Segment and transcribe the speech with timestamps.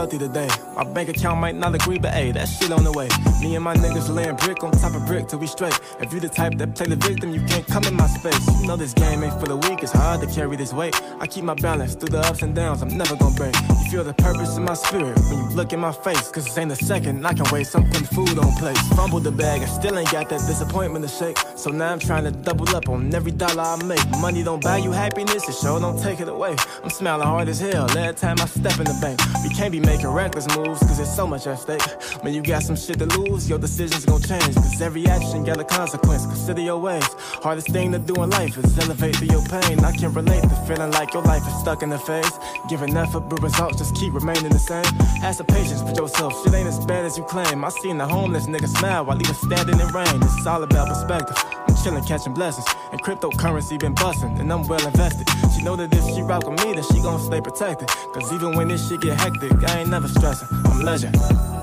[0.00, 0.48] Wealthy today.
[0.74, 3.08] My bank account might not agree, but hey, that shit on the way.
[3.42, 5.78] Me and my niggas laying brick on top of brick till we straight.
[6.00, 8.40] If you the type that play the victim, you can't come in my space.
[8.62, 10.94] You know this game ain't for the weak, it's hard to carry this weight.
[11.20, 13.54] I keep my balance through the ups and downs, I'm never gonna break.
[13.68, 16.30] You feel the purpose in my spirit when you look in my face.
[16.30, 17.76] Cause this ain't a second, I can waste.
[17.76, 18.80] I'm putting food on plates.
[18.96, 21.36] Fumbled the bag, I still ain't got that disappointment to shake.
[21.56, 24.08] So now I'm trying to double up on every dollar I make.
[24.18, 26.56] Money don't buy you happiness, it sure don't take it away.
[26.82, 29.20] I'm smiling hard as hell every time I step in the bank.
[29.44, 31.82] We can't be making reckless moves, cause there's so much at stake.
[32.22, 34.54] When you got some shit to lose, your decisions gon' change.
[34.54, 36.24] Cause every action got a consequence.
[36.26, 37.08] Consider your ways.
[37.46, 39.80] Hardest thing to do in life is elevate through your pain.
[39.80, 42.34] I can relate to feeling like your life is stuck in the phase.
[42.68, 44.84] Giving effort, but results just keep remaining the same.
[45.24, 47.64] Have some patience with yourself, shit ain't as bad as you claim.
[47.64, 50.22] I seen the homeless nigga smile while he was standing in rain.
[50.22, 51.36] It's all about perspective.
[51.66, 52.66] I'm chillin', catching blessings.
[52.92, 55.26] And cryptocurrency been bustin', and I'm well invested.
[55.62, 57.88] Know that if she rock with me, then she gon' stay protected.
[57.88, 60.48] Cause even when this shit get hectic, I ain't never stressing.
[60.64, 61.16] I'm legend.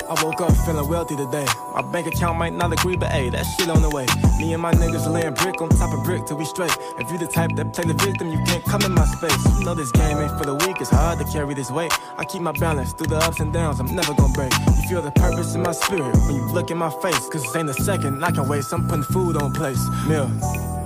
[0.09, 1.45] I woke up feeling wealthy today.
[1.73, 4.05] My bank account might not agree, but hey, that shit on the way.
[4.39, 6.71] Me and my niggas laying brick on top of brick till we straight.
[6.99, 9.35] If you the type that play the victim, you can't come in my space.
[9.59, 11.91] You know this game ain't for the weak, it's hard to carry this weight.
[12.17, 14.53] I keep my balance through the ups and downs, I'm never gonna break.
[14.53, 17.27] You feel the purpose in my spirit when you look in my face.
[17.29, 18.71] Cause ain't a second, I can waste.
[18.71, 19.83] I'm putting food on place.
[20.07, 20.76] Mill.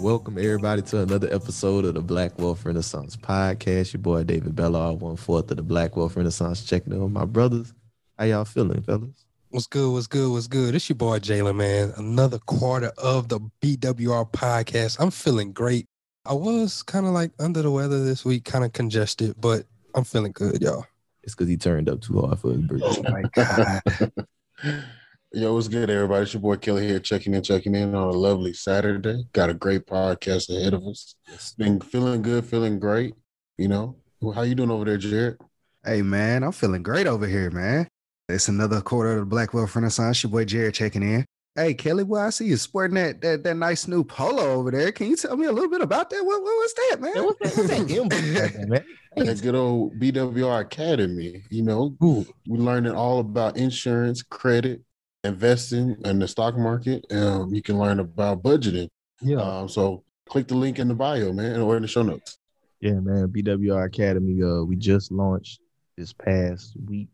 [0.00, 3.92] Welcome everybody to another episode of the Black Wealth Renaissance podcast.
[3.92, 6.64] Your boy David Bellard, one fourth of the Black Wealth Renaissance.
[6.64, 7.74] Checking in with my brothers.
[8.18, 9.26] How y'all feeling, fellas?
[9.50, 9.92] What's good?
[9.92, 10.32] What's good?
[10.32, 10.74] What's good?
[10.74, 11.92] It's your boy Jalen, man.
[11.98, 14.98] Another quarter of the BWR podcast.
[15.00, 15.84] I'm feeling great.
[16.24, 20.04] I was kind of like under the weather this week, kind of congested, but I'm
[20.04, 20.86] feeling good, y'all.
[21.24, 23.02] It's because he turned up too hard for his birthday.
[23.06, 24.82] Oh my god.
[25.32, 26.24] Yo, what's good, everybody?
[26.24, 29.22] It's your boy Kelly here, checking in, checking in on a lovely Saturday.
[29.32, 31.14] Got a great podcast ahead of us.
[31.56, 33.14] Been feeling good, feeling great.
[33.56, 33.96] You know,
[34.34, 35.38] how you doing over there, Jared?
[35.84, 37.86] Hey man, I'm feeling great over here, man.
[38.28, 40.20] It's another quarter of the Black Wealth Renaissance.
[40.24, 41.24] Your boy Jared checking in.
[41.54, 44.90] Hey Kelly, well, I see you sporting that that, that nice new polo over there.
[44.90, 46.24] Can you tell me a little bit about that?
[46.24, 47.14] What, what was that, man?
[47.14, 47.68] Man, what's that- what's
[48.58, 48.84] that man?
[49.16, 51.42] That good old BWR Academy.
[51.50, 54.82] You know, we learning all about insurance, credit,
[55.24, 57.04] investing, in the stock market.
[57.10, 58.88] Um, you can learn about budgeting.
[59.20, 59.40] Yeah.
[59.40, 62.38] Um, so click the link in the bio, man, or in the show notes.
[62.80, 63.28] Yeah, man.
[63.28, 64.42] BWR Academy.
[64.42, 65.60] Uh, we just launched
[65.96, 67.08] this past week.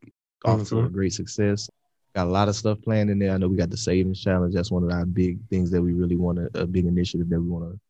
[0.45, 0.93] Off to a Mhm.
[0.93, 1.69] great success.
[2.15, 3.33] Got a lot of stuff planned in there.
[3.33, 4.55] I know we got the savings challenge.
[4.55, 7.41] That's one of our big things that we really want to, a big initiative that
[7.41, 7.81] we want to,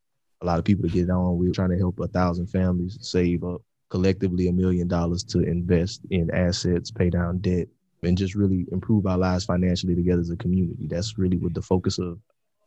[0.41, 1.37] a lot of people to get on.
[1.37, 6.01] We're trying to help a thousand families save up collectively a million dollars to invest
[6.09, 7.67] in assets, pay down debt,
[8.03, 10.87] and just really improve our lives financially together as a community.
[10.87, 12.19] That's really what the focus of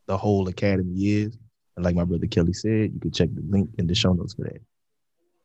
[0.06, 1.38] the whole academy is.
[1.76, 4.34] And like my brother Kelly said, you can check the link in the show notes
[4.34, 4.60] for that.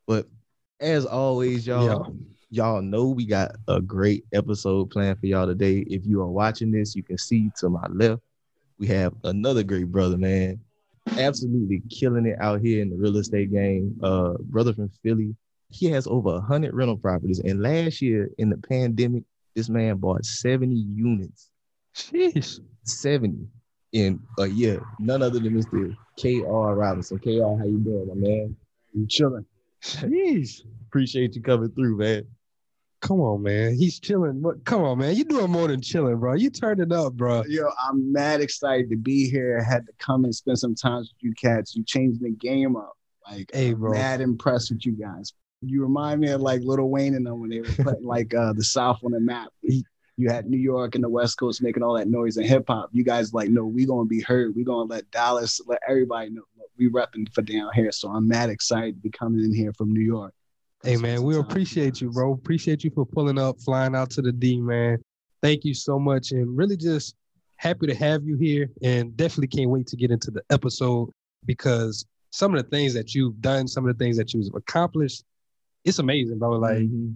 [0.07, 0.27] But
[0.79, 2.15] as always, y'all,
[2.49, 5.79] y'all know we got a great episode planned for y'all today.
[5.87, 8.21] If you are watching this, you can see to my left,
[8.77, 10.59] we have another great brother, man.
[11.17, 13.97] Absolutely killing it out here in the real estate game.
[14.01, 15.35] Uh, brother from Philly.
[15.69, 17.39] He has over a hundred rental properties.
[17.39, 19.23] And last year in the pandemic,
[19.55, 21.49] this man bought 70 units.
[21.95, 22.59] Sheesh.
[22.83, 23.47] 70
[23.93, 24.83] in a year.
[24.99, 25.95] None other than Mr.
[26.17, 26.75] K.R.
[26.75, 27.17] Robinson.
[27.19, 28.55] K.R., how you doing, my man?
[28.93, 29.45] You chilling.
[29.81, 30.61] Sheesh.
[30.87, 32.25] Appreciate you coming through, man.
[33.01, 33.75] Come on, man.
[33.75, 34.41] He's chilling.
[34.41, 35.15] But come on, man.
[35.15, 36.33] You doing more than chilling, bro.
[36.33, 37.43] You turned it up, bro.
[37.47, 39.59] Yo, I'm mad excited to be here.
[39.61, 41.75] I had to come and spend some time with you cats.
[41.75, 42.93] You changed the game up.
[43.29, 45.33] Like, Hey, I'm mad impressed with you guys.
[45.61, 48.53] You remind me of like Lil Wayne and them when they were putting like uh,
[48.53, 49.49] the South on the map.
[50.17, 52.89] You had New York and the West Coast making all that noise and hip hop.
[52.93, 54.55] You guys like, no, we gonna be heard.
[54.55, 57.91] We gonna let Dallas, let everybody know look, we repping for down here.
[57.91, 60.33] So I'm mad excited to be coming in here from New York.
[60.83, 61.23] Hey, man.
[61.23, 62.31] We appreciate you, bro.
[62.33, 64.99] Appreciate you for pulling up, flying out to the D, man.
[65.41, 66.31] Thank you so much.
[66.31, 67.15] And really just
[67.57, 68.69] happy to have you here.
[68.83, 71.09] And definitely can't wait to get into the episode
[71.45, 75.23] because some of the things that you've done, some of the things that you've accomplished,
[75.85, 76.51] it's amazing, bro.
[76.51, 77.15] Like, Mhm.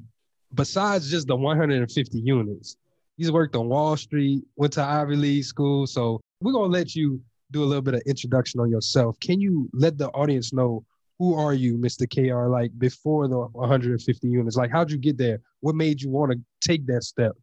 [0.53, 2.77] besides just the 150 units,
[3.17, 5.85] He's worked on Wall Street, went to Ivy League school.
[5.85, 7.19] So we're gonna let you
[7.51, 9.19] do a little bit of introduction on yourself.
[9.19, 10.85] Can you let the audience know
[11.17, 12.07] who are you, Mr.
[12.07, 12.47] KR?
[12.47, 15.41] Like before the 150 units, like how'd you get there?
[15.59, 17.33] What made you want to take that step?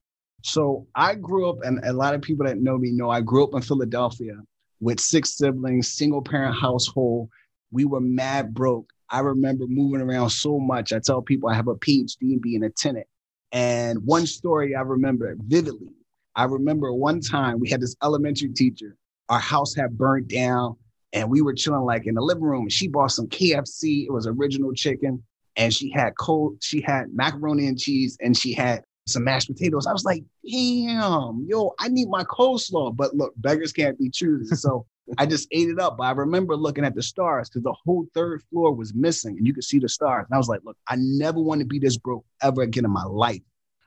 [0.42, 3.44] So I grew up, and a lot of people that know me know I grew
[3.44, 4.40] up in Philadelphia
[4.80, 7.28] with six siblings, single parent household.
[7.70, 8.90] We were mad broke.
[9.10, 10.92] I remember moving around so much.
[10.92, 13.06] I tell people I have a PhD in being a tenant.
[13.52, 15.92] And one story I remember vividly.
[16.34, 18.96] I remember one time we had this elementary teacher.
[19.28, 20.76] Our house had burnt down,
[21.12, 22.62] and we were chilling like in the living room.
[22.62, 24.06] And she bought some KFC.
[24.06, 25.22] It was original chicken,
[25.56, 26.58] and she had cold.
[26.60, 29.86] She had macaroni and cheese, and she had some mashed potatoes.
[29.86, 32.94] I was like, damn, yo, I need my coleslaw.
[32.94, 34.60] But look, beggars can't be choosers.
[34.60, 34.86] So
[35.18, 35.98] I just ate it up.
[35.98, 39.46] But I remember looking at the stars because the whole third floor was missing and
[39.46, 40.26] you could see the stars.
[40.28, 42.90] And I was like, look, I never want to be this broke ever again in
[42.90, 43.42] my life.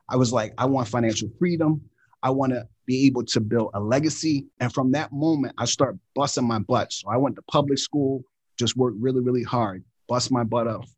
[0.09, 1.81] I was like, I want financial freedom.
[2.23, 4.47] I want to be able to build a legacy.
[4.59, 6.91] And from that moment, I start busting my butt.
[6.91, 8.23] So I went to public school,
[8.57, 10.89] just worked really, really hard, bust my butt off,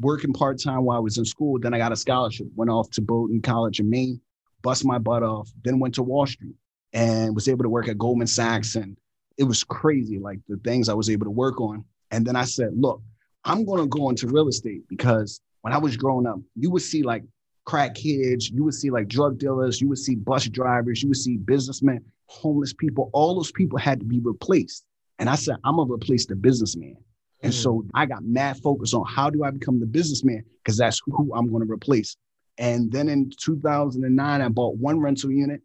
[0.00, 1.58] working part time while I was in school.
[1.58, 4.20] Then I got a scholarship, went off to Bowdoin College in Maine,
[4.62, 6.54] bust my butt off, then went to Wall Street
[6.92, 8.76] and was able to work at Goldman Sachs.
[8.76, 8.96] And
[9.38, 11.84] it was crazy, like the things I was able to work on.
[12.10, 13.00] And then I said, look,
[13.44, 16.82] I'm going to go into real estate because when I was growing up, you would
[16.82, 17.22] see like
[17.64, 21.18] crack kids, you would see like drug dealers, you would see bus drivers, you would
[21.18, 23.10] see businessmen, homeless people.
[23.12, 24.84] All those people had to be replaced.
[25.18, 26.96] And I said, I'm going to replace the businessman.
[27.42, 27.90] And so mm.
[27.94, 31.48] I got mad focus on how do I become the businessman because that's who I'm
[31.48, 32.16] going to replace.
[32.58, 35.60] And then in 2009, I bought one rental unit.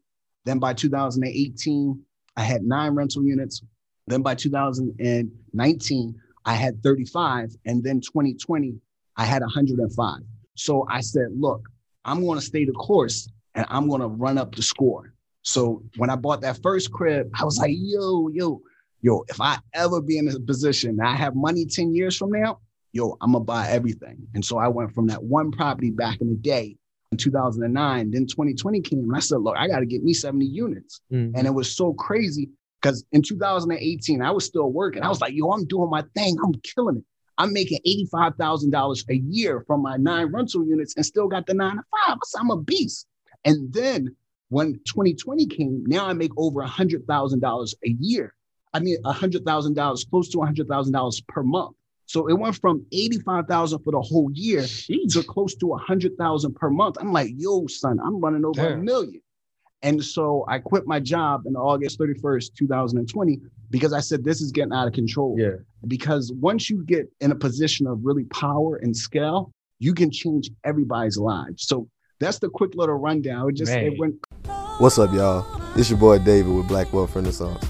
[0.46, 2.04] Then by 2018,
[2.36, 3.62] I had nine rental units.
[4.08, 7.56] Then by 2019, I had 35.
[7.66, 8.76] And then 2020,
[9.18, 10.20] I had 105.
[10.56, 11.68] So I said, look,
[12.06, 15.14] I'm going to stay the course and I'm going to run up the score.
[15.44, 18.62] So when I bought that first crib, I was like, yo, yo,
[19.02, 22.60] yo, if I ever be in a position I have money 10 years from now,
[22.94, 24.28] yo, I'm gonna buy everything.
[24.34, 26.78] And so I went from that one property back in the day
[27.14, 28.12] in 2009.
[28.12, 31.02] Then 2020 came and I said, look, I got to get me 70 units.
[31.12, 31.38] Mm-hmm.
[31.38, 32.50] And it was so crazy
[32.82, 35.04] because in 2018, I was still working.
[35.04, 36.38] I was like, yo, I'm doing my thing.
[36.44, 37.04] I'm killing it.
[37.38, 37.80] I'm making
[38.14, 42.18] $85,000 a year from my nine rental units and still got the nine to five.
[42.38, 43.08] I'm a beast.
[43.46, 44.16] And then
[44.50, 48.34] when 2020 came, now I make over $100,000 a year.
[48.74, 51.76] I mean, $100,000, close to $100,000 per month.
[52.06, 55.14] So it went from 85,000 for the whole year Jeez.
[55.14, 56.98] to close to 100,000 per month.
[57.00, 58.80] I'm like, yo, son, I'm running over Damn.
[58.80, 59.22] a million.
[59.82, 63.40] And so I quit my job in August 31st, 2020,
[63.70, 65.36] because I said, this is getting out of control.
[65.38, 65.58] Yeah.
[65.88, 70.50] Because once you get in a position of really power and scale, you can change
[70.64, 71.68] everybody's lives.
[71.68, 71.90] So
[72.22, 73.50] that's the quick little rundown.
[73.50, 74.16] It just it went.
[74.78, 75.46] What's up, y'all?
[75.78, 77.70] It's your boy David with Black Wealth Renaissance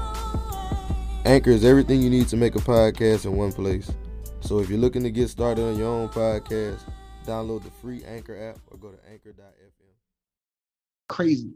[1.25, 3.91] Anchor is everything you need to make a podcast in one place.
[4.39, 6.79] So if you're looking to get started on your own podcast,
[7.27, 9.93] download the free Anchor app or go to anchor.fm.
[11.07, 11.51] Crazy.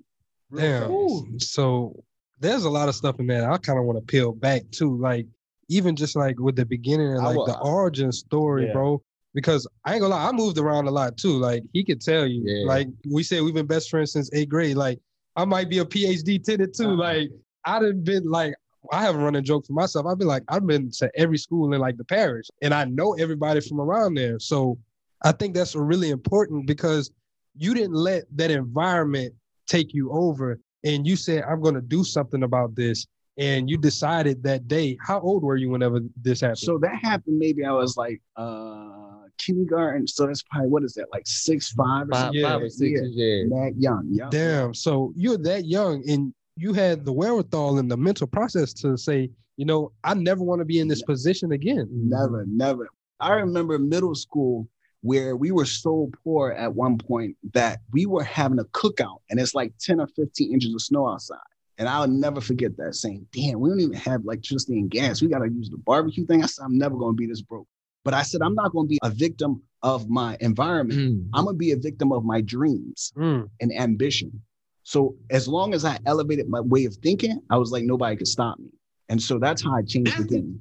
[0.56, 1.40] Damn.
[1.40, 2.04] So
[2.40, 3.52] there's a lot of stuff in there.
[3.52, 4.96] I kind of want to peel back too.
[4.98, 5.26] Like
[5.68, 8.74] even just like with the beginning, and like the origin story, yeah.
[8.74, 9.02] bro.
[9.34, 11.40] Because I ain't gonna lie, I moved around a lot too.
[11.40, 12.44] Like he could tell you.
[12.46, 12.68] Yeah.
[12.68, 14.78] Like we said, we've been best friends since eighth grade.
[14.78, 15.00] Like
[15.36, 16.90] I might be a PhD tenant too.
[16.90, 16.96] Uh-huh.
[16.96, 17.30] Like
[17.66, 18.54] I'd have been like
[18.92, 20.06] I have a running joke for myself.
[20.06, 23.14] I've been like, I've been to every school in like the parish and I know
[23.14, 24.40] everybody from around there.
[24.40, 24.78] So
[25.24, 27.12] I think that's really important because
[27.58, 29.34] you didn't let that environment
[29.68, 33.08] take you over and you said, I'm going to do something about this.
[33.38, 34.98] And you decided that day.
[35.02, 36.60] How old were you whenever this happened?
[36.60, 37.38] So that happened.
[37.38, 40.08] Maybe I was like uh kindergarten.
[40.08, 43.02] So that's probably what is that like six, five, or five, yeah, five or six,
[43.04, 43.44] yeah, yeah.
[43.50, 44.28] That young, yeah.
[44.30, 44.74] Damn.
[44.74, 49.30] So you're that young, and you had the wherewithal and the mental process to say,
[49.58, 51.88] you know, I never want to be in this position again.
[51.92, 52.88] Never, never.
[53.20, 54.68] I remember middle school
[55.02, 59.40] where we were so poor at one point that we were having a cookout and
[59.40, 61.38] it's like 10 or 15 inches of snow outside.
[61.78, 65.22] And I'll never forget that saying, damn, we don't even have electricity and gas.
[65.22, 66.42] We got to use the barbecue thing.
[66.42, 67.68] I said, I'm never going to be this broke.
[68.04, 71.00] But I said, I'm not going to be a victim of my environment.
[71.00, 71.30] Mm.
[71.34, 73.50] I'm going to be a victim of my dreams mm.
[73.60, 74.42] and ambition.
[74.86, 78.28] So as long as I elevated my way of thinking, I was like, nobody could
[78.28, 78.70] stop me.
[79.10, 80.60] And so that's how I changed the game.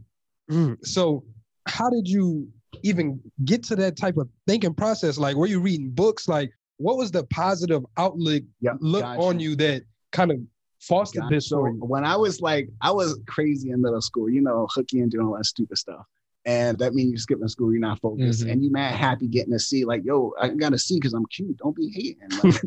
[0.51, 0.77] Mm.
[0.85, 1.25] So,
[1.67, 2.49] how did you
[2.83, 5.19] even get to that type of thinking process?
[5.19, 6.27] Like, were you reading books?
[6.27, 9.23] Like, what was the positive outlook Yep, look gotcha.
[9.23, 10.39] on you that kind of
[10.81, 11.35] fostered Gotcha.
[11.35, 15.01] this So when I was like, I was crazy in middle school, you know, hooky
[15.01, 16.05] and doing all that stupid stuff.
[16.47, 18.53] And that means you're skipping school, you're not focused, Mhm.
[18.53, 19.85] and you mad happy getting a C.
[19.87, 21.57] Like, yo, I got a C because I'm cute.
[21.59, 22.29] Don't be hating.
[22.43, 22.63] Like,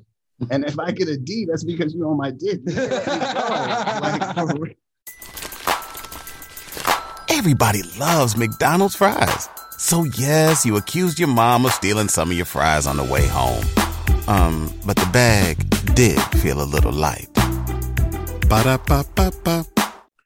[0.51, 2.61] and if I get a D, that's because you're on my dick.
[2.65, 4.45] You let me go.
[4.59, 4.77] Like.
[7.29, 9.49] Everybody loves McDonald's fries.
[9.77, 13.27] So yes, you accused your mom of stealing some of your fries on the way
[13.27, 13.63] home.
[14.27, 15.57] Um, but the bag
[15.93, 17.29] did feel a little light.
[18.49, 19.65] Ba-da-ba-ba-ba.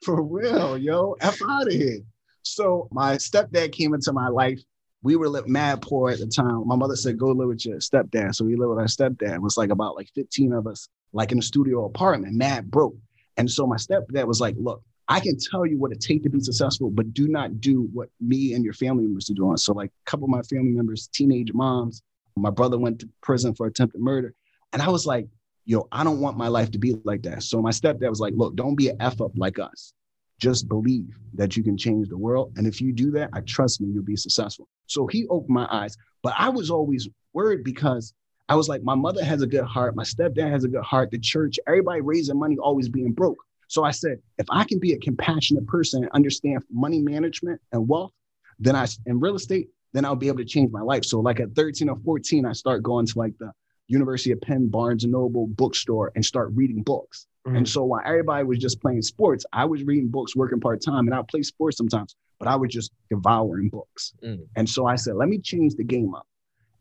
[0.04, 1.16] For real, yo.
[1.22, 2.00] F out of here.
[2.44, 4.60] So my stepdad came into my life.
[5.04, 6.68] We were mad poor at the time.
[6.68, 8.36] My mother said, go live with your stepdad.
[8.36, 9.36] So we lived with our stepdad.
[9.36, 12.96] It was like about like 15 of us, like in a studio apartment, mad broke.
[13.38, 16.30] And so my stepdad was like, look, I can tell you what it takes to
[16.30, 19.58] be successful, but do not do what me and your family members are doing.
[19.58, 22.04] So like a couple of my family members, teenage moms,
[22.36, 24.34] my brother went to prison for attempted murder.
[24.72, 25.28] And I was like,
[25.66, 27.44] yo, I don't want my life to be like that.
[27.44, 29.94] So my stepdad was like, look, don't be an F up like us.
[30.42, 32.52] Just believe that you can change the world.
[32.58, 34.68] And if you do that, I trust me, you'll be successful.
[34.88, 35.96] So he opened my eyes.
[36.24, 38.14] But I was always worried because
[38.50, 39.96] I was like, my mother has a good heart.
[39.96, 41.12] My stepdad has a good heart.
[41.12, 43.38] The church, everybody raising money, always being broke.
[43.68, 47.88] So I said, if I can be a compassionate person and understand money management and
[47.88, 48.12] wealth,
[48.60, 51.06] then I, in real estate, then I'll be able to change my life.
[51.06, 53.52] So like at 13 or 14, I start going to like the
[53.88, 57.28] University of Penn, Barnes and Noble bookstore and start reading books.
[57.46, 61.08] And so while everybody was just playing sports, I was reading books, working part time,
[61.08, 64.14] and I would play sports sometimes, but I was just devouring books.
[64.24, 64.46] Mm.
[64.56, 66.28] And so I said, let me change the game up.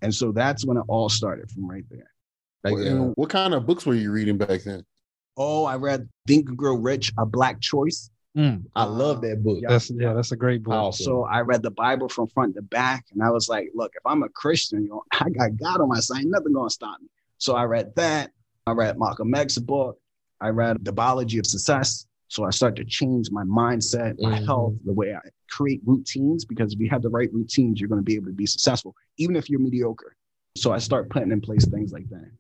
[0.03, 2.11] And so that's when it all started from right there.
[2.63, 4.85] Like, What- what kind of books were you reading back then?
[5.37, 8.11] Oh, I read Think and Grow Rich, A Black Choice.
[8.37, 9.59] mm, I love that book.
[9.63, 9.71] Yeah.
[9.71, 10.73] That's yeah, that's a great book.
[10.73, 11.05] Powerful.
[11.05, 14.03] So I read the Bible from front to back, and I was like, look, if
[14.05, 17.09] I'm a Christian, you know, I got God on my side, nothing gonna stop me.
[17.39, 18.31] So I read that.
[18.67, 19.99] I read Malcolm X's book.
[20.41, 22.07] I read The Biology of Success.
[22.29, 24.47] So I started to change my mindset, my Mhm.
[24.47, 25.21] health, the way I
[25.51, 28.47] create routines, because if you have the right routines, you're gonna be able to be
[28.47, 30.15] successful, even if you're mediocre.
[30.57, 32.31] So I start putting in place things like that.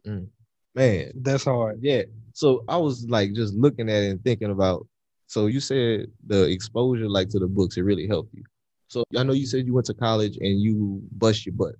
[0.74, 1.80] man, That's hard.
[1.82, 2.02] yeah.
[2.32, 4.86] So I was like just looking at it and thinking about.
[5.26, 8.44] So you said the exposure, like to the books, it really helped you.
[8.88, 11.74] So I know you said you went to college and you bust your butt.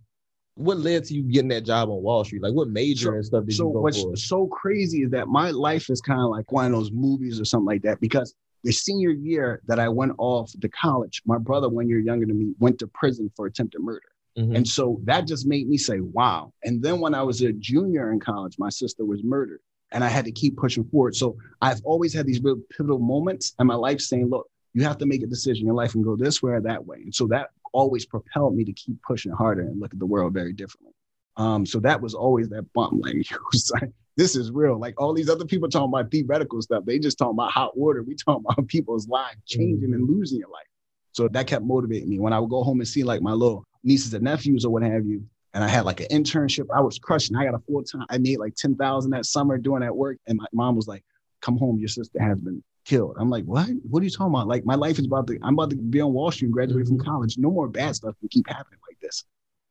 [0.61, 2.43] What led to you getting that job on Wall Street?
[2.43, 4.17] Like what major So- and stuff did so you go what's for?
[4.17, 7.45] so crazy is that my life is kind of like one of those movies or
[7.45, 11.69] something like that because the senior year that I went off to college, my brother,
[11.71, 14.09] one year younger than me, went to prison for attempted murder.
[14.37, 14.55] Mhm.
[14.55, 16.53] And so that just made me say, wow.
[16.63, 19.61] And then when I was a junior in college, my sister was murdered
[19.93, 21.17] and I had to keep pushing forward.
[21.17, 24.99] So I've always had these real pivotal moments in my life saying, look, you have
[24.99, 26.99] to make a decision in your life and go this way or that way.
[27.03, 30.33] And so that always propelled me to keep pushing harder and look at the world
[30.33, 30.93] very differently.
[31.37, 33.01] Um, so that was always that bump.
[33.05, 34.79] Like, it was like, this is real.
[34.79, 38.03] Like all these other people talking about theoretical stuff, they just talking about hot water.
[38.03, 40.67] We talking about people's lives changing and losing your life.
[41.13, 42.19] So that kept motivating me.
[42.19, 44.83] When I would go home and see like my little nieces and nephews or what
[44.83, 45.25] have you,
[45.55, 47.35] and I had like an internship, I was crushing.
[47.37, 48.07] I got a full time.
[48.09, 51.03] I made like ten thousand that summer doing that work, and my mom was like,
[51.41, 53.69] "Come home, your sister has been killed." I'm like, "What?
[53.89, 54.49] What are you talking about?
[54.49, 55.39] Like my life is about to.
[55.43, 57.39] I'm about to be on Wall Street and graduate from college.
[57.39, 59.25] No more bad stuff can keep happening like this."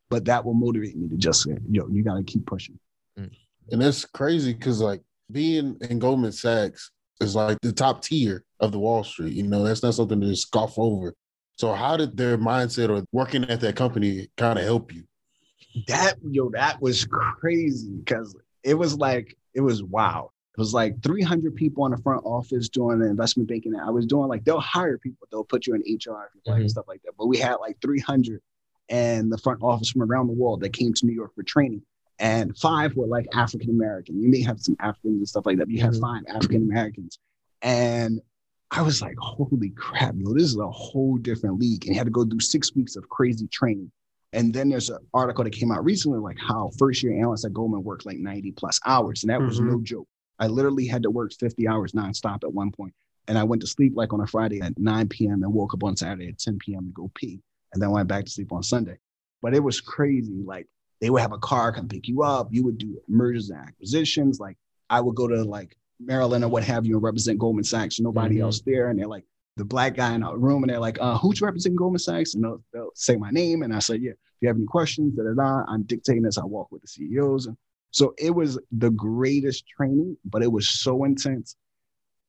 [0.09, 2.79] But that will motivate me to just say, "Yo, you got to keep pushing."
[3.17, 3.31] Mm.
[3.71, 8.71] And that's crazy because like being in Goldman Sachs is like the top tier of
[8.71, 9.33] the Wall Street.
[9.33, 11.13] You know, that's not something to just scoff over.
[11.57, 15.03] So how did their mindset or working at that company kind of help you?
[15.87, 21.01] that yo that was crazy because it was like it was wow it was like
[21.01, 24.59] 300 people in the front office doing the investment banking i was doing like they'll
[24.59, 27.37] hire people they'll put you in hr you like, and stuff like that but we
[27.37, 28.41] had like 300
[28.89, 31.81] and the front office from around the world that came to new york for training
[32.19, 35.65] and five were like african american you may have some africans and stuff like that
[35.65, 36.01] but you have Mhm.
[36.01, 37.17] five african americans
[37.61, 38.21] and
[38.71, 41.85] I was like, holy crap, yo, this is a whole different league.
[41.85, 43.91] And he had to go through six weeks of crazy training.
[44.31, 47.51] And then there's an article that came out recently, like how first year analysts at
[47.53, 49.23] Goldman worked like 90 plus hours.
[49.23, 50.07] And that was no joke.
[50.39, 52.93] I literally had to work 50 hours nonstop at one point.
[53.27, 55.43] And I went to sleep like on a Friday at 9 p.m.
[55.43, 56.85] and woke up on Saturday at 10 p.m.
[56.87, 57.41] to go pee.
[57.73, 58.97] And then went back to sleep on Sunday.
[59.41, 60.41] But it was crazy.
[60.43, 60.67] Like
[61.01, 62.47] they would have a car come pick you up.
[62.51, 64.39] You would do mergers and acquisitions.
[64.39, 64.57] Like
[64.89, 67.99] I would go to like Maryland or what have you and represent Goldman Sachs.
[67.99, 68.41] Nobody Mhm.
[68.43, 68.89] else there.
[68.89, 69.25] And they're like,
[69.57, 72.33] the black guy in our room, and they're like, uh, who's representing Goldman Sachs?
[72.33, 73.61] And they'll, they'll say my name.
[73.61, 76.37] And I say, yeah, if you have any questions, da da da, I'm dictating as
[76.37, 77.47] I walk with the CEOs.
[77.47, 77.57] And
[77.91, 81.55] So it was the greatest training, but it was so intense.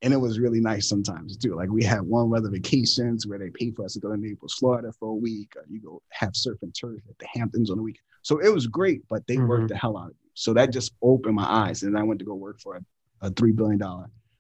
[0.02, 1.55] And it was really nice sometimes too.
[1.55, 4.55] Like we had warm weather vacations where they paid for us to go to Naples,
[4.59, 5.52] Florida for a week.
[5.57, 7.99] Or you go have surf and turf at the Hamptons on the week.
[8.23, 9.49] So it was great, but they Mhm.
[9.49, 10.31] worked the hell out of you.
[10.35, 11.83] So that just opened my eyes.
[11.83, 13.79] And I went to go work for a, a $3 billion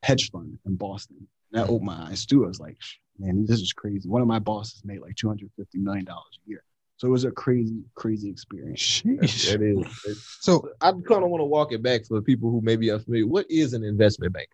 [0.02, 1.16] hedge fund in Boston.
[1.52, 2.44] And that opened my eyes too.
[2.44, 2.78] I was like,
[3.18, 4.08] man, this is crazy.
[4.08, 6.14] One of my bosses made like $250 million a
[6.46, 6.64] year.
[7.00, 8.78] So it was a crazy, crazy experience.
[8.78, 9.50] Sheesh.
[9.50, 10.36] That is.
[10.40, 13.26] So I kind of want to walk it back for people who may be unfamiliar.
[13.26, 14.50] What is an investment bank?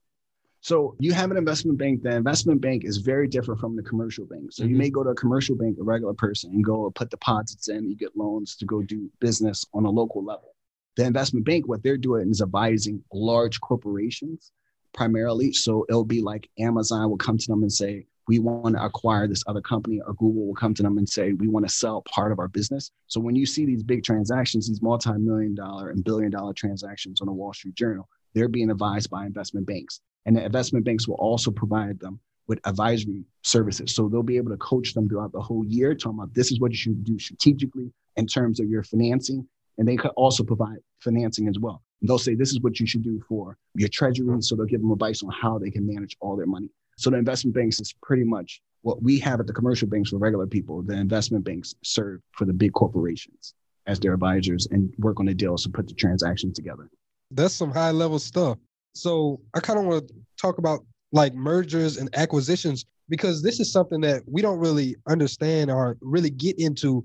[0.61, 2.05] So you have an investment bank.
[2.05, 4.53] The investment bank is very different from the commercial bank.
[4.53, 4.79] So you Mhm.
[4.79, 7.91] may go to a commercial bank, a regular person, and go put deposits in.
[7.91, 10.55] You get loans to go do business on a local level.
[10.95, 14.53] The investment bank, what they're doing is advising large corporations
[14.93, 15.53] primarily.
[15.53, 19.29] So it'll be like Amazon will come to them and say, we want to acquire
[19.29, 22.03] this other company, or Google will come to them and say, we want to sell
[22.03, 22.91] part of our business.
[23.07, 27.27] So when you see these big transactions, these multi-million dollar and billion dollar transactions on
[27.27, 30.01] the Wall Street Journal, they're being advised by investment banks.
[30.27, 32.19] And the investment banks will also provide them
[32.49, 33.95] with advisory services.
[33.95, 36.61] So they'll be able to coach them throughout the whole year, talking about this is
[36.61, 39.47] what you should do strategically in terms of your financing.
[39.79, 41.83] And they could also provide financing as well.
[42.01, 44.43] And they'll say this is what you should do for your treasury.
[44.43, 46.71] So they'll give them advice on how they can manage all their money.
[46.97, 50.19] So the investment banks is pretty much what we have at the commercial banks for
[50.19, 50.83] regular people.
[50.83, 53.55] The investment banks serve for the big corporations
[53.87, 56.89] as their advisors and work on the deals to put the transaction together.
[57.31, 58.59] that's some high level stuff.
[58.95, 63.71] So I kind of want to talk about like mergers and acquisitions because this is
[63.71, 67.05] something that we don't really understand or really get into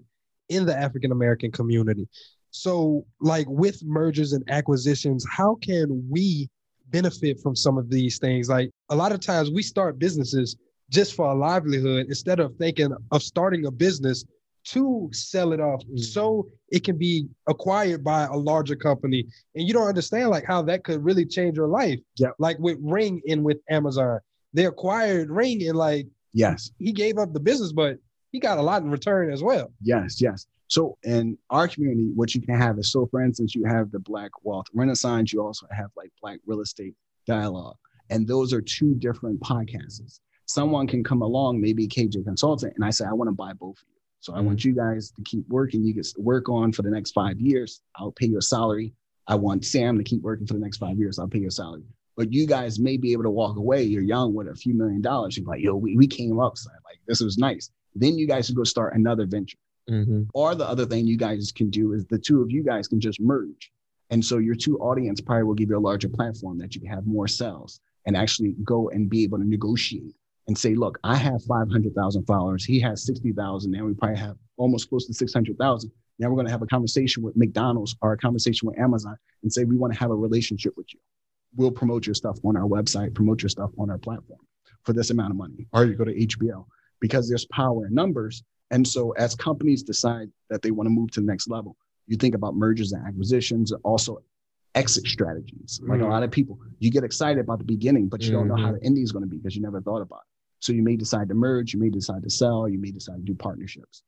[0.49, 2.07] in the African American community.
[2.51, 6.49] So, like with mergers and acquisitions, how can we
[6.91, 8.49] benefit from some of these things?
[8.49, 10.55] Like a lot of times we start businesses
[10.89, 14.25] just for a livelihood instead of thinking of starting a business
[14.63, 15.97] to sell it off mm-hmm.
[15.97, 20.61] so it can be acquired by a larger company and you don't understand like how
[20.61, 24.19] that could really change your life yeah like with ring and with amazon
[24.53, 26.71] they acquired ring and like Yes.
[26.79, 27.97] he gave up the business but
[28.31, 30.45] he got a lot in return as well Yes, yes.
[30.71, 33.99] So in our community, what you can have is so for instance, you have the
[33.99, 36.95] Black Wealth Renaissance, you also have like Black Real Estate
[37.27, 37.75] Dialogue.
[38.09, 40.21] And those are two different podcasts.
[40.45, 43.79] Someone can come along, maybe KJ Consultant, and I say, I want to buy both
[43.79, 43.99] of you.
[44.21, 44.69] So I want mm-hmm.
[44.69, 45.83] you guys to keep working.
[45.83, 47.81] You get to work on for the next five years.
[47.97, 48.93] I'll pay your salary.
[49.27, 51.19] I want Sam to keep working for the next five years.
[51.19, 51.83] I'll pay your salary.
[52.15, 53.83] But you guys may be able to walk away.
[53.83, 55.35] You're young with a few million dollars.
[55.35, 56.57] You're like, yo, we, we came up.
[56.57, 57.71] So like, this was nice.
[57.93, 59.57] Then you guys can go start another venture.
[59.89, 60.23] Mm-hmm.
[60.33, 62.99] Or the other thing you guys can do is the two of you guys can
[62.99, 63.71] just merge.
[64.09, 66.89] And so your two audience probably will give you a larger platform that you can
[66.89, 70.15] have more sales and actually go and be able to negotiate
[70.47, 72.65] and say, look, I have 500,000 followers.
[72.65, 73.71] He has 60,000.
[73.71, 75.91] Now we probably have almost close to 600,000.
[76.19, 79.51] Now we're going to have a conversation with McDonald's or a conversation with Amazon and
[79.51, 80.99] say, we want to have a relationship with you.
[81.55, 84.39] We'll promote your stuff on our website, promote your stuff on our platform
[84.83, 85.67] for this amount of money.
[85.73, 86.65] Or you go to HBO
[86.99, 88.43] because there's power in numbers.
[88.71, 91.75] And so as companies decide that they want to move to the next level,
[92.07, 94.17] you think about mergers and acquisitions, also
[94.75, 95.79] exit strategies.
[95.83, 96.09] Like a Mm.
[96.09, 98.83] lot of people, you get excited about the beginning, but you don't know how the
[98.83, 100.27] ending is going to be because you never thought about it.
[100.59, 103.23] So you may decide to merge, you may decide to sell, you may decide to
[103.23, 104.03] do partnerships.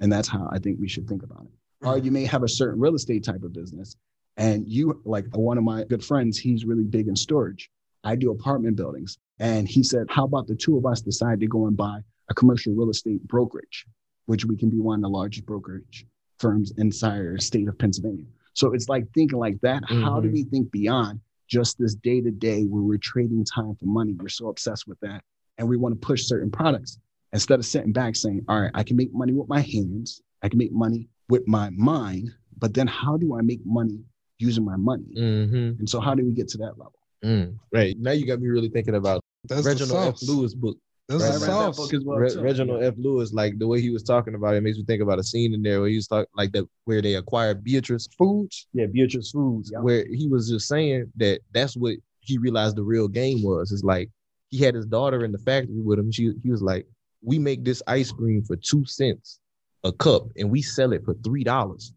[0.00, 1.86] And that's how I think we should think about it.
[1.86, 3.96] Or you may have a certain real estate type of business.
[4.38, 7.70] And you, like one of my good friends, he's really big in storage.
[8.04, 9.18] I do apartment buildings.
[9.38, 12.00] And he said, How about the two of us decide to go and buy
[12.30, 13.86] a commercial real estate brokerage,
[14.26, 16.06] which we can be one of the largest brokerage
[16.38, 18.24] firms inside the state of Pennsylvania.
[18.54, 19.82] So it's like thinking like that.
[19.86, 20.32] How do Mhm.
[20.32, 24.12] we think beyond just this day to day where we're trading time for money?
[24.14, 25.22] We're so obsessed with that.
[25.58, 26.98] And we want to push certain products
[27.32, 30.48] instead of sitting back saying, All right, I can make money with my hands, I
[30.48, 34.00] can make money with my mind, but then how do I make money
[34.38, 35.06] using my money?
[35.16, 35.78] Mm-hmm.
[35.78, 36.92] And so how do we get to that level?
[37.24, 37.58] Mm.
[37.72, 40.22] Right now, you got me really thinking about that's Reginald F.
[40.22, 40.76] Lewis book.
[41.08, 41.46] That's Right, the right.
[41.46, 42.18] sauce book as well.
[42.18, 42.40] Re- too.
[42.40, 42.88] Reginald Yeah.
[42.88, 42.94] F.
[42.98, 45.54] Lewis, like the way he was talking about it, makes me think about a scene
[45.54, 48.66] in there where he was talking like that where they acquired Beatrice Foods.
[48.72, 49.80] Yeah, Beatrice Foods, Yeah.
[49.80, 53.70] where he was just saying that that's what he realized the real game was.
[53.72, 54.10] It's like
[54.50, 56.10] he had his daughter in the factory with him.
[56.10, 56.86] She he was like,
[57.22, 59.40] we make this ice cream for two cents
[59.84, 61.92] a cup, and we sell it for three dollars.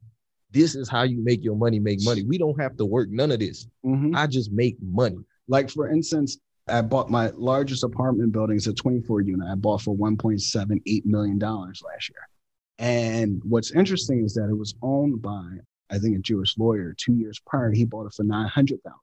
[0.51, 2.23] This is how you make your money make money.
[2.23, 3.67] We don't have to work none of this.
[3.85, 4.15] Mhm.
[4.15, 5.17] I just make money.
[5.47, 6.37] Like for instance,
[6.69, 8.57] I bought my largest apartment building.
[8.57, 9.47] It's a 24 unit.
[9.49, 12.27] I bought for 1.78 million dollars last year.
[12.79, 15.57] And what's interesting is that it was owned by,
[15.89, 16.95] I think, a Jewish lawyer.
[16.97, 18.93] Two years prior, he bought it for 900,000.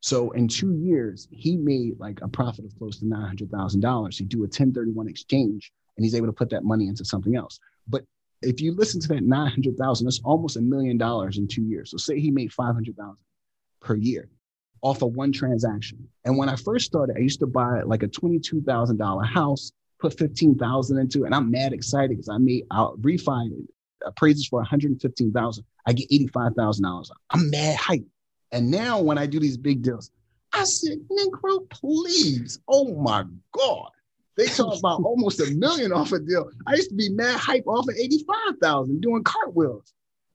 [0.00, 4.14] So in two years, he made like a profit of close to $900,000.
[4.16, 7.58] He do a 1031 exchange, and he's able to put that money into something else.
[7.88, 8.04] But
[8.42, 11.90] if you listen to that 900,000, that's almost a million dollars in two years.
[11.90, 13.16] So say he made 500,000
[13.80, 14.28] per year
[14.82, 16.08] off of one transaction.
[16.24, 20.98] And when I first started, I used to buy like a $22,000 house, put 15,000
[20.98, 23.50] into it, and I'm mad excited because I made out refi
[24.04, 25.64] appraises for 115,000.
[25.86, 27.10] I get $85,000.
[27.30, 28.04] I'm mad hype.
[28.52, 30.10] And now when I do these big deals,
[30.52, 32.58] I said, Negro, please.
[32.68, 33.90] Oh my God.
[34.36, 36.50] They talk about almost a million off a deal.
[36.66, 39.92] I used to be mad hype off of 85,000 doing cartwheels.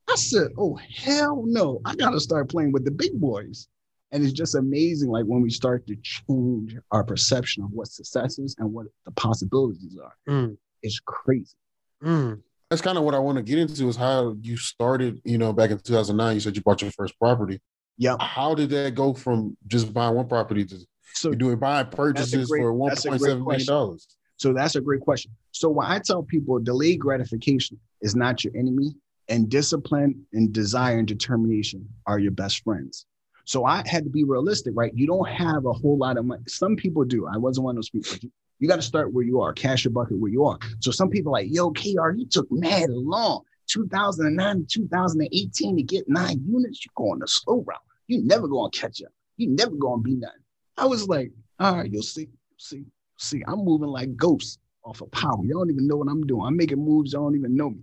[0.08, 1.80] I said, oh, hell no.
[1.84, 3.68] I got to start playing with the big boys.
[4.14, 8.38] And it's just amazing, like when we start to change our perception of what success
[8.38, 10.14] is and what the possibilities are.
[10.32, 10.56] Mm.
[10.84, 11.56] It's crazy.
[12.00, 12.40] Mm.
[12.70, 15.52] That's kind of what I want to get into is how you started, you know,
[15.52, 16.34] back in 2009.
[16.34, 17.60] You said you bought your first property.
[17.98, 18.14] Yeah.
[18.20, 20.76] How did that go from just buying one property to
[21.12, 23.74] So you're doing buying purchases great- for that's a great 1.7 million question.
[23.74, 24.06] dollars?
[24.36, 25.32] So that's a great question.
[25.50, 28.94] So when I tell people delayed gratification is not your enemy,
[29.28, 33.06] and discipline and desire and determination are your best friends.
[33.44, 34.92] So I had to be realistic, right?
[34.94, 36.42] You don't have a whole lot of money.
[36.48, 37.26] Some people do.
[37.26, 38.30] I wasn't one of those people.
[38.58, 40.58] You, got to start where you are, cash your bucket where you are.
[40.80, 43.42] So some people like, yo, KR, you took mad long.
[43.66, 47.78] 2009 to 2018 to get nine units, you're going the slow route.
[48.06, 49.12] You never going to catch up.
[49.36, 50.40] You never going to be nothing.
[50.76, 52.28] I was like, all right, you'll see,
[52.58, 52.84] see,
[53.18, 53.42] see.
[53.46, 55.42] I'm moving like ghosts off of power.
[55.42, 56.46] You don't even know what I'm doing.
[56.46, 57.12] I'm making moves.
[57.12, 57.82] You don't even know me.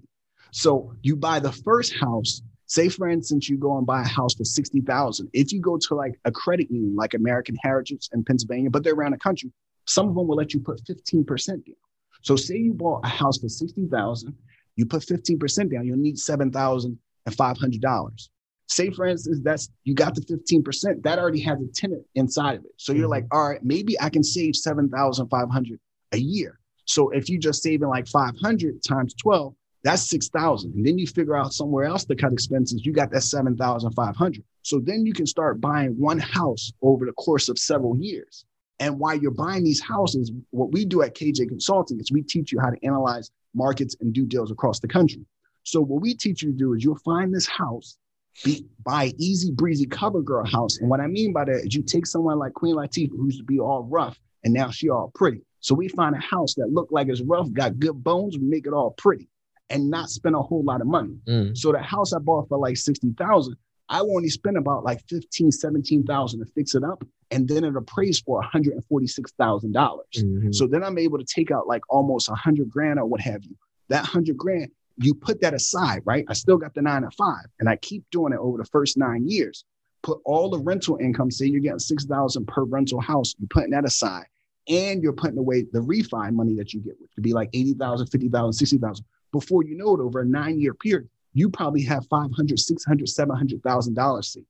[0.52, 2.42] So you buy the first house.
[2.72, 5.28] Say, for instance, you go and buy a house for sixty thousand.
[5.34, 8.94] If you go to like a credit union, like American Heritage in Pennsylvania, but they're
[8.94, 9.52] around the country,
[9.88, 11.76] some of them will let you put fifteen percent down.
[12.22, 14.38] So say you bought a house for sixty thousand,
[14.78, 18.30] you put fifteen percent down, you'll need seven thousand and five hundred dollars.
[18.68, 22.56] Say, for instance, that's you got the fifteen percent that already has a tenant inside
[22.60, 22.72] of it.
[22.78, 23.12] So you're mm-hmm.
[23.12, 25.82] like, all right, maybe I can save seven thousand five hundred
[26.14, 26.58] a year.
[26.86, 30.76] So if you're just saving like five hundred times twelve that's 6,000.
[30.76, 32.86] And then you figure out somewhere else to cut expenses.
[32.86, 34.44] You got that 7,500.
[34.62, 38.46] So then you can start buying one house over the course of several years.
[38.80, 42.52] And while you're buying these houses, what we do at KJ Consulting is we teach
[42.52, 45.26] you how to analyze markets and do deals across the country.
[45.64, 47.98] So what we teach you to do is you'll find this house,
[48.44, 50.78] be, buy easy breezy cover girl house.
[50.78, 53.40] And what I mean by that is you take someone like Queen Latifah, who used
[53.40, 55.42] to be all rough, and now she all pretty.
[55.60, 58.66] So we find a house that look like it's rough, got good bones, we make
[58.66, 59.28] it all pretty
[59.72, 61.18] and not spend a whole lot of money.
[61.28, 61.58] Mm.
[61.58, 63.56] So the house I bought for like 60,000,
[63.90, 67.04] I only spent about like 15, 17,000 to fix it up.
[67.32, 69.72] And then it appraised for $146,000.
[69.72, 70.54] dollars Mhm.
[70.54, 73.44] So then I'm able to take out like almost a hundred grand or what have
[73.46, 73.56] you.
[73.88, 76.26] That hundred grand, you put that aside, right?
[76.28, 78.98] I still got the nine to five and I keep doing it over the first
[78.98, 79.64] nine years.
[80.04, 83.86] Put all the rental income, say you're getting 6,000 per rental house, you're putting that
[83.86, 84.26] aside
[84.68, 88.08] and you're putting away the refi money that you get, which could be like 80,000,
[88.08, 89.06] 50,000, 60,000.
[89.32, 93.94] Before you know it, over a nine year period, you probably have 500, 600, 700,000
[93.94, 94.46] dollars saved.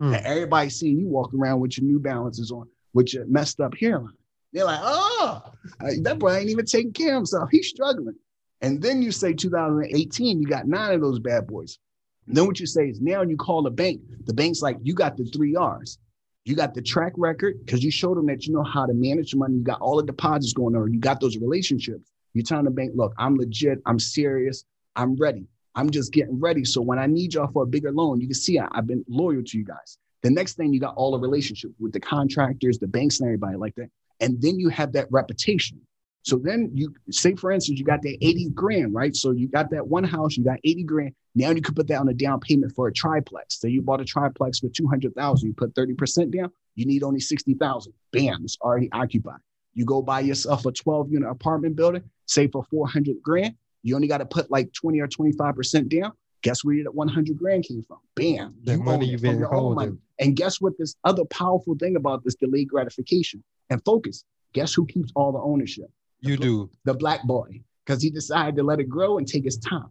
[0.00, 0.14] Hmm.
[0.14, 3.74] And everybody seeing you walk around with your new balances on, with your messed up
[3.76, 4.14] hairline.
[4.52, 5.42] They're like, oh,
[5.80, 7.50] uh, that boy ain't even taking care of himself.
[7.50, 8.16] He's struggling.
[8.62, 11.78] And then you say 2018, you got nine of those bad boys.
[12.26, 14.00] And then what you say is now you call the bank.
[14.24, 15.98] The bank's like, you got the three R's.
[16.44, 19.34] You got the track record because you showed them that you know how to manage
[19.34, 19.56] money.
[19.56, 20.92] You got all the deposits going on.
[20.92, 22.10] You got those relationships.
[22.32, 23.78] You telling the bank, look, I'm legit.
[23.86, 24.64] I'm serious.
[24.96, 25.46] I'm ready.
[25.74, 26.64] I'm just getting ready.
[26.64, 29.04] So when I need y'all for a bigger loan, you can see I, I've been
[29.08, 29.98] loyal to you guys.
[30.22, 33.56] The next thing you got all the relationships with the contractors, the banks, and everybody
[33.56, 33.88] like that.
[34.20, 35.80] And then you have that reputation.
[36.22, 39.16] So then you say, for instance, you got that 80 grand, right?
[39.16, 41.14] So you got that one house, you got 80 grand.
[41.34, 43.58] Now you could put that on a down payment for a triplex.
[43.58, 47.92] So you bought a triplex for 200,000, you put 30% down, you need only 60,000.
[48.12, 49.40] Bam, it's already occupied.
[49.74, 54.08] You go buy yourself a 12 unit apartment building, say for 400 grand, you only
[54.08, 56.12] got to put like 20 or 25% down.
[56.42, 57.98] Guess where that 100 grand came from?
[58.14, 58.54] Bam.
[58.64, 59.88] That you money you've been your own money.
[59.88, 60.02] holding.
[60.18, 60.76] And guess what?
[60.78, 64.24] This other powerful thing about this delayed gratification and focus.
[64.52, 65.90] Guess who keeps all the ownership?
[66.20, 66.70] You do.
[66.84, 69.90] The black boy, because he decided to let it grow and take his time.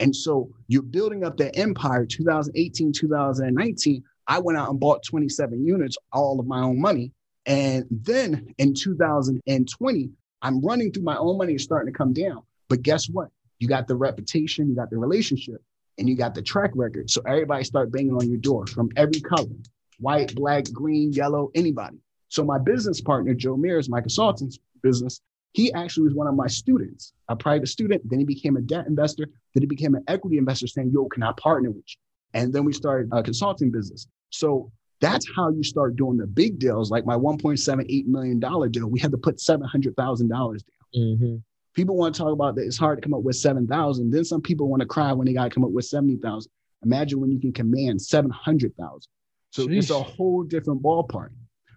[0.00, 4.02] And so you're building up that empire 2018, 2019.
[4.26, 7.12] I went out and bought 27 units, all of my own money.
[7.46, 10.10] And then in 2020,
[10.42, 12.42] I'm running through my own money, it's starting to come down.
[12.68, 13.28] But guess what?
[13.58, 15.62] You got the reputation, you got the relationship,
[15.98, 17.10] and you got the track record.
[17.10, 19.46] So everybody start banging on your door from every color
[19.98, 21.96] white, black, green, yellow, anybody.
[22.28, 25.20] So my business partner, Joe Mears, my consultant's business,
[25.52, 28.02] he actually was one of my students, a private student.
[28.08, 29.26] Then he became a debt investor.
[29.54, 31.96] Then he became an equity investor saying, yo, can I partner with you?
[32.34, 34.08] And then we started a consulting business.
[34.30, 34.72] So
[35.04, 36.90] that's how you start doing the big deals.
[36.90, 40.58] Like my $1.78 million deal, we had to put $700,000 down.
[40.96, 41.42] Mhm.
[41.74, 44.10] People want to talk about that it's hard to come up with 7,000.
[44.10, 46.50] Then some people want to cry when they got to come up with 70,000.
[46.84, 49.10] Imagine when you can command 700,000.
[49.50, 51.30] So it's a whole different ballpark.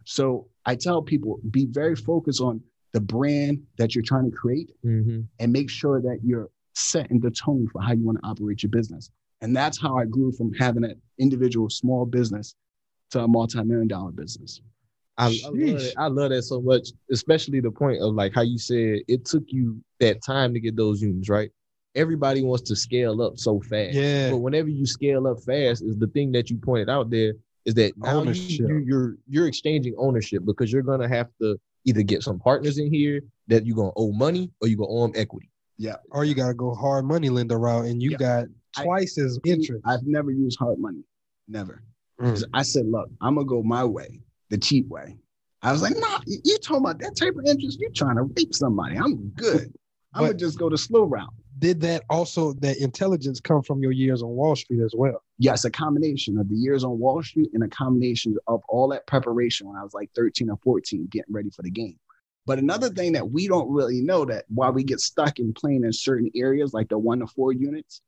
[0.05, 2.61] So I tell people be very focused on
[2.93, 5.21] the brand that you're trying to create Mm-hmm.
[5.39, 8.69] and make sure that you're setting the tone for how you want to operate your
[8.69, 9.09] business.
[9.41, 12.55] And that's how I grew from having an individual small business
[13.11, 14.61] to a multi-million dollar business.
[15.17, 15.93] I, I, love it.
[15.97, 19.43] I love that so much, especially the point of like how you said it took
[19.47, 21.49] you that time to get those units, right?
[21.95, 23.95] Everybody wants to scale up so fast.
[23.95, 24.29] Yeah.
[24.29, 27.33] But whenever you scale up fast, is the thing that you pointed out there
[27.65, 28.59] is that now you, Ownership.
[28.69, 32.93] you, you're you're exchanging ownership because you're gonna have to either get some partners in
[32.93, 35.49] here that you're gonna owe money or you're gonna owe them equity.
[35.79, 35.95] Yeah.
[36.11, 38.17] Or you gotta go hard money lender route, and you Yeah.
[38.17, 38.45] got
[38.77, 39.81] I- twice as interest.
[39.83, 41.03] I've never used hard money.
[41.47, 41.81] Never.
[42.19, 42.43] Mm.
[42.53, 45.17] I said, look, I'm gonna go my way, the cheap way.
[45.61, 47.79] I was like, nah, you you talking about that type of interest?
[47.79, 48.97] You're trying to rape somebody.
[48.97, 49.73] I'm good.
[50.13, 51.33] I'm gonna just go the slow route.
[51.59, 55.23] Did that also that intelligence come from your years on Wall Street as well?
[55.39, 59.07] Yes, a combination of the years on Wall Street and a combination of all that
[59.07, 61.97] preparation when I was like 13 or 14, getting ready for the game.
[62.45, 65.83] But another thing that we don't really know that why we get stuck in playing
[65.83, 68.01] in certain areas like the one to four units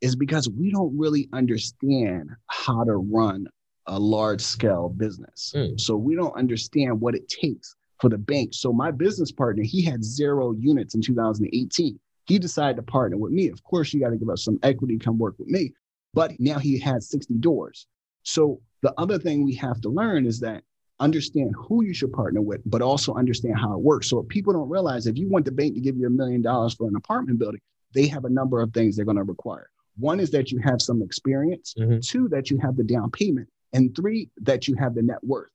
[0.00, 3.46] is because we don't really understand how to run
[3.86, 5.52] a large scale business.
[5.54, 5.80] Mm.
[5.80, 8.54] So we don't understand what it takes for the bank.
[8.54, 11.98] So my business partner, he had zero units in 2018.
[12.26, 13.48] He decided to partner with me.
[13.48, 15.72] Of course, you got to give us some equity, come work with me.
[16.14, 17.86] But now he had 60 doors.
[18.22, 20.62] So the other thing we have to learn is that
[21.00, 24.08] understand who you should partner with, but also understand how it works.
[24.08, 26.40] So if people don't realize if you want the bank to give you a million
[26.40, 27.60] dollars for an apartment building,
[27.94, 29.68] they have a number of things they're going to require.
[29.98, 32.02] One is that you have some experience, Mhm.
[32.06, 35.50] two, that you have the down payment, and three, that you have the net worth.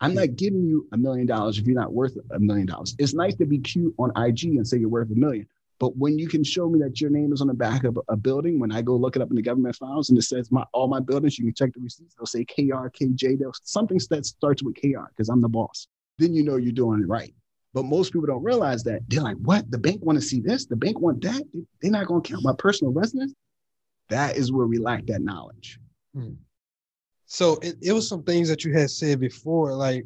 [0.00, 2.94] I'm not giving you a million dollars if you're not worth a million dollars.
[2.98, 5.46] It's nice to be cute on IG and say you're worth a million.
[5.78, 8.16] But when you can show me that your name is on the back of a
[8.16, 10.64] building, when I go look it up in the government files and it says my
[10.72, 12.14] all my buildings, you can check the receipts.
[12.14, 13.38] They'll say KR, KJ.
[13.38, 15.86] They'll something that starts with KR because I'm the boss.
[16.18, 17.34] Then you know you're doing it right.
[17.72, 19.02] But most people don't realize that.
[19.08, 19.70] They're like, what?
[19.70, 20.66] The bank want to see this?
[20.66, 21.42] The bank want that?
[21.80, 23.32] They're not going to count my personal residence?
[24.10, 25.78] That is where we lack that knowledge.
[26.14, 26.34] Hmm.
[27.26, 30.04] So it, it was some things that you had said before, like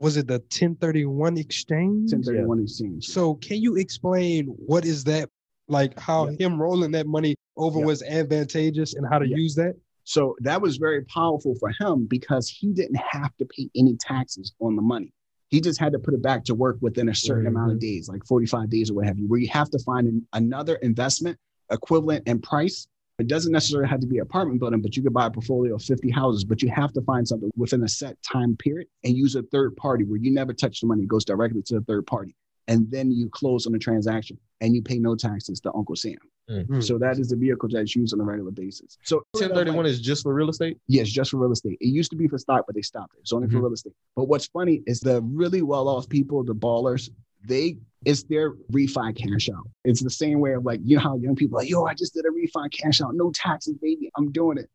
[0.00, 2.12] was it the 1031 exchange?
[2.12, 3.06] 1031 exchange.
[3.06, 5.28] So can you explain what is that?
[5.68, 7.86] Like how him rolling that money over Yeah.
[7.86, 9.36] was advantageous and how to Yeah.
[9.36, 9.76] use that?
[10.04, 14.52] So that was very powerful for him because he didn't have to pay any taxes
[14.60, 15.12] on the money.
[15.50, 17.86] He just had to put it back to work within a certain amount of mm-hmm.
[17.86, 20.76] days, like 45 days or what have you, where you have to find an, another
[20.76, 21.38] investment
[21.70, 22.88] equivalent in price.
[23.18, 25.74] It doesn't necessarily have to be an apartment building, but you could buy a portfolio
[25.74, 29.16] of 50 houses, but you have to find something within a set time period and
[29.16, 31.02] use a third party where you never touch the money.
[31.02, 32.34] It goes directly to the third party.
[32.68, 36.16] And then you close on the transaction and you pay no taxes to Uncle Sam.
[36.48, 36.82] Mm.
[36.82, 38.98] So that is the vehicle that's used on a regular basis.
[39.04, 40.78] So 1031 is just for real estate.
[40.86, 41.78] Yes, just for real estate.
[41.80, 43.20] It used to be for stock, but they stopped it.
[43.20, 43.62] It's only for Mhm.
[43.62, 43.94] real estate.
[44.16, 47.10] But what's funny is the really well-off people, the ballers,
[47.44, 49.68] they it's their refi cash out.
[49.84, 51.94] It's the same way of like, you know how young people are like, yo, I
[51.94, 54.10] just did a refi cash out, no taxes, baby.
[54.16, 54.68] I'm doing it.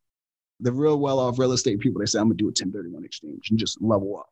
[0.60, 3.60] The real well-off real estate people, they say, I'm gonna do a 1031 exchange and
[3.60, 4.30] just level up.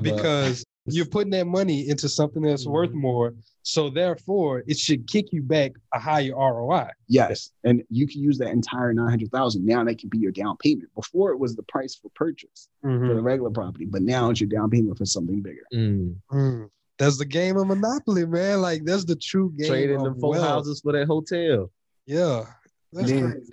[0.00, 3.00] Because you're putting that money into something that's worth mm-hmm.
[3.00, 3.34] more.
[3.62, 6.88] So therefore, it should kick you back a higher ROI.
[7.06, 7.50] Yes.
[7.62, 9.64] And you can use that entire 900,000.
[9.64, 10.88] Now that can be your down payment.
[10.96, 13.06] Before it was the price for purchase mm-hmm.
[13.06, 15.64] for the regular property, but now it's your down payment for something bigger.
[15.72, 16.16] Mm.
[16.32, 16.68] mm.
[16.98, 18.60] That's the game of Monopoly, man.
[18.60, 19.68] Like that's the true game.
[19.68, 20.46] Trading of them four wealth.
[20.46, 21.70] houses for that hotel.
[22.06, 22.44] Yeah.
[22.92, 23.52] That's And then- crazy.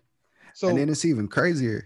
[0.54, 1.86] So and then it's even crazier.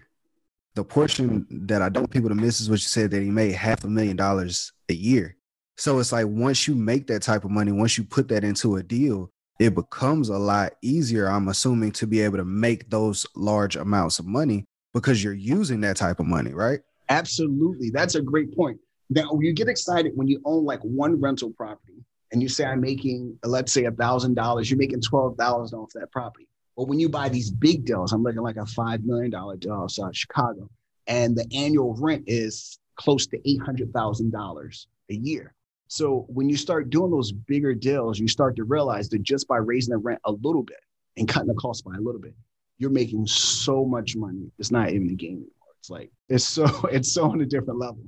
[0.74, 3.30] The portion that I don't want people to miss is what you said that he
[3.30, 5.36] made half a million dollars a year.
[5.76, 8.76] So it's like once you make that type of money, once you put that into
[8.76, 13.24] a deal, it becomes a lot easier, I'm assuming, to be able to make those
[13.36, 16.80] large amounts of money because you're using that type of money, right?
[17.08, 17.90] Absolutely.
[17.90, 18.78] That's a great point.
[19.10, 22.80] Now you get excited when you own like one rental property and you say I'm
[22.80, 26.48] making, let's say a thousand dollars, you're making twelve thousand off that property.
[26.76, 29.74] But when you buy these big deals, I'm looking like a five million dollar deal
[29.74, 30.68] outside Chicago,
[31.06, 35.54] and the annual rent is close to eight hundred thousand dollars a year.
[35.88, 39.58] So when you start doing those bigger deals, you start to realize that just by
[39.58, 40.80] raising the rent a little bit
[41.16, 42.34] and cutting the cost by a little bit,
[42.78, 44.50] you're making so much money.
[44.58, 45.50] It's not even a game anymore.
[45.78, 48.02] It's like it's so it's so on a different level.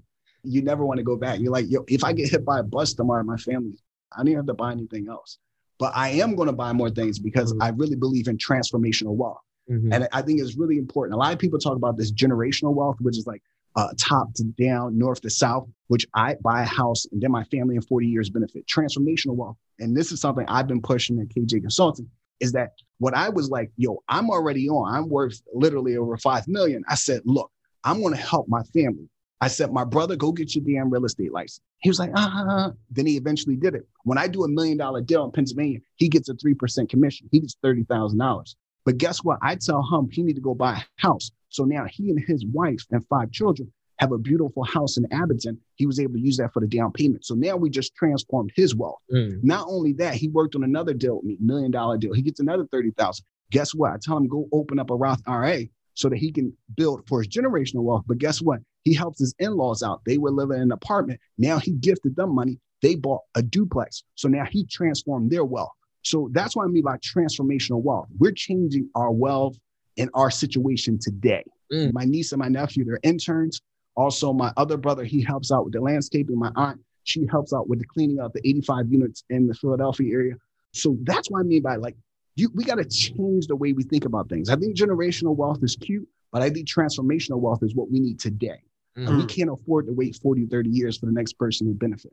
[0.47, 1.41] You never want to go back.
[1.41, 3.79] You're like, yo, if I get hit by a bus tomorrow, my family,
[4.13, 5.39] I don't even have to buy anything else.
[5.79, 9.41] But I am going to buy more things because I really believe in transformational wealth.
[9.71, 9.93] Mhm.
[9.93, 11.15] And I think it's really important.
[11.15, 13.43] A lot of people talk about this generational wealth, which is like
[13.75, 17.45] uh, top to down, north to south, which I buy a house and then my
[17.45, 18.67] family in 40 years benefit.
[18.67, 19.57] Transformational wealth.
[19.79, 22.09] And this is something I've been pushing at KJ Consulting
[22.41, 26.49] is that what I was like, yo, I'm already on, I'm worth literally over 5
[26.49, 26.85] million.
[26.89, 27.51] I said, look,
[27.85, 29.09] I'm going to help my family
[29.41, 31.61] I said, my brother, go get your damn real estate license.
[31.79, 32.73] He was like, ah.
[32.91, 33.87] Then he eventually did it.
[34.05, 37.29] When I do a million dollar deal in Pennsylvania, he gets a 3% commission.
[37.31, 38.55] He gets $30,000.
[38.85, 39.39] But guess what?
[39.43, 41.31] I tell him he need to go buy a house.
[41.49, 45.59] So now he and his wife and five children have a beautiful house in Abington.
[45.75, 47.25] He was able to use that for the down payment.
[47.25, 49.01] So now we just transformed his wealth.
[49.13, 49.43] Mm.
[49.43, 52.13] Not only that, he worked on another deal with me, million dollar deal.
[52.13, 53.25] He gets another 30,000.
[53.51, 53.93] Guess what?
[53.93, 57.21] I tell him go open up a Roth IRA so that he can build for
[57.23, 58.05] his generational wealth.
[58.07, 58.61] But guess what?
[58.87, 60.01] He helps his in-laws out.
[60.07, 61.19] They were living in an apartment.
[61.39, 62.61] Now he gifted them money.
[62.83, 64.05] They bought a duplex.
[64.15, 65.73] So now he transformed their wealth.
[66.03, 68.07] So that's what I mean by transformational wealth.
[68.17, 69.59] We're changing our wealth
[69.99, 71.43] and our situation today.
[71.73, 71.95] Mm.
[71.95, 73.61] My niece and my nephew, they're interns.
[73.97, 76.39] Also, my other brother, he helps out with the landscaping.
[76.39, 80.15] My aunt, she helps out with the cleaning up the 85 units in the Philadelphia
[80.15, 80.35] area.
[80.71, 81.97] So that's what I mean by like,
[82.37, 84.49] you, we got to change the way we think about things.
[84.49, 88.21] I think generational wealth is cute, but I think transformational wealth is what we need
[88.21, 88.61] today.
[88.97, 89.27] And we mm-hmm.
[89.27, 92.13] can't afford to wait 40, 30 years for the next person to benefit.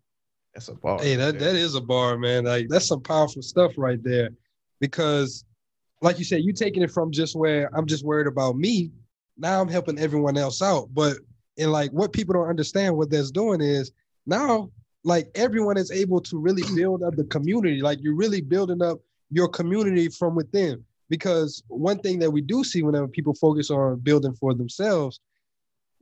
[0.54, 1.00] That's a bar.
[1.00, 2.44] Hey, that, that is a bar, man.
[2.46, 4.30] Like that's some powerful stuff right there.
[4.80, 5.46] Because,
[6.02, 8.92] like you said, you're taking it from just where I'm just worried about me.
[9.38, 10.90] Now I'm helping everyone else out.
[10.94, 11.18] But
[11.58, 13.92] and like what people don't understand, what that's doing is
[14.26, 14.70] now
[15.04, 17.82] like everyone is able to really build up the community.
[17.82, 19.00] Like you're really building up
[19.32, 20.84] your community from within.
[21.10, 25.20] Because one thing that we do see whenever people focus on building for themselves,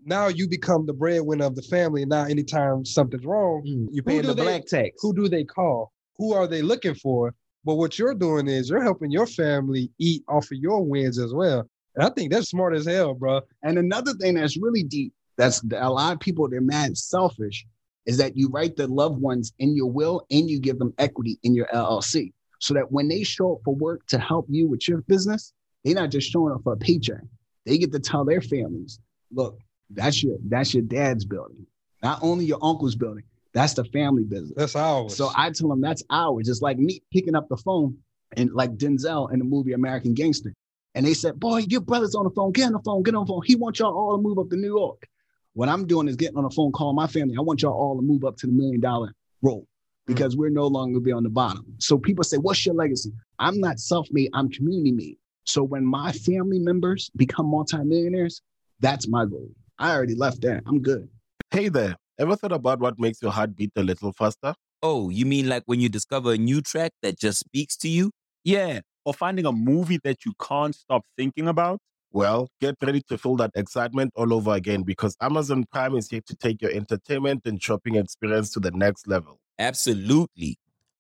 [0.06, 2.02] now you become the breadwinner of the family.
[2.02, 3.88] And now anytime something's wrong, mm.
[3.92, 4.98] You're paying the they- black tax.
[5.02, 5.92] who do they call?
[6.18, 7.34] Who are they looking for?
[7.64, 11.34] But what you're doing is you're helping your family eat off of your wins as
[11.34, 11.68] well.
[11.96, 13.42] And I think that's smart as hell, bro.
[13.64, 17.66] And another thing that's really deep, that's a lot of people, they're mad selfish,
[18.06, 21.38] is that you write the loved ones in your will and you give them equity
[21.44, 22.34] in your LLC.
[22.60, 25.96] So that when they show up for work to help you with your business, they're
[25.96, 27.22] not just showing up for a paycheck.
[27.66, 29.00] They get to tell their families,
[29.32, 29.60] look,
[29.94, 31.66] that's your that's your dad's building.
[32.02, 33.24] Not only your uncle's building,
[33.54, 34.54] that's the family business.
[34.56, 35.16] That's ours.
[35.16, 36.48] So I tell them that's ours.
[36.48, 37.98] It's like me picking up the phone
[38.38, 40.54] and like Denzel in the movie American Gangster.
[40.96, 42.52] And they said, Boy, your brother's on the phone.
[42.52, 43.04] Get on the phone.
[43.04, 43.42] Get on the phone.
[43.46, 45.08] He wants y'all all to move up to New York.
[45.54, 47.36] What I'm doing is getting on the phone, call my family.
[47.38, 49.68] I want y'all all to move up to the million dollar role
[50.06, 51.66] because we're no longer be on the bottom.
[51.80, 53.12] So people say, What's your legacy?
[53.40, 55.18] I'm not self-made, I'm community made.
[55.44, 58.42] So when my family members become multimillionaires,
[58.80, 59.50] that's my goal.
[59.82, 60.62] I already left that.
[60.68, 61.10] I'm good.
[61.50, 64.54] Hey there, ever thought about what makes your heart beat a little faster?
[64.84, 68.12] Oh, you mean like when you discover a new track that just speaks to you?
[68.44, 71.80] Yeah, or finding a movie that you can't stop thinking about.
[72.12, 76.22] Well, get ready to feel that excitement all over again because Amazon Prime is here
[76.28, 79.40] to take your entertainment and shopping experience to the next level.
[79.58, 80.58] Absolutely.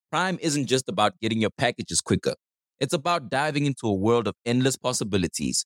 [0.10, 2.34] Prime isn't just about getting your packages quicker.
[2.80, 5.66] It's about diving into a world of endless possibilities,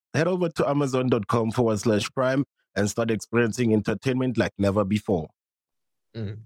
[0.13, 2.45] Head over to amazon.com forward slash prime
[2.75, 5.27] and start experiencing entertainment like never before.
[6.15, 6.39] Mm.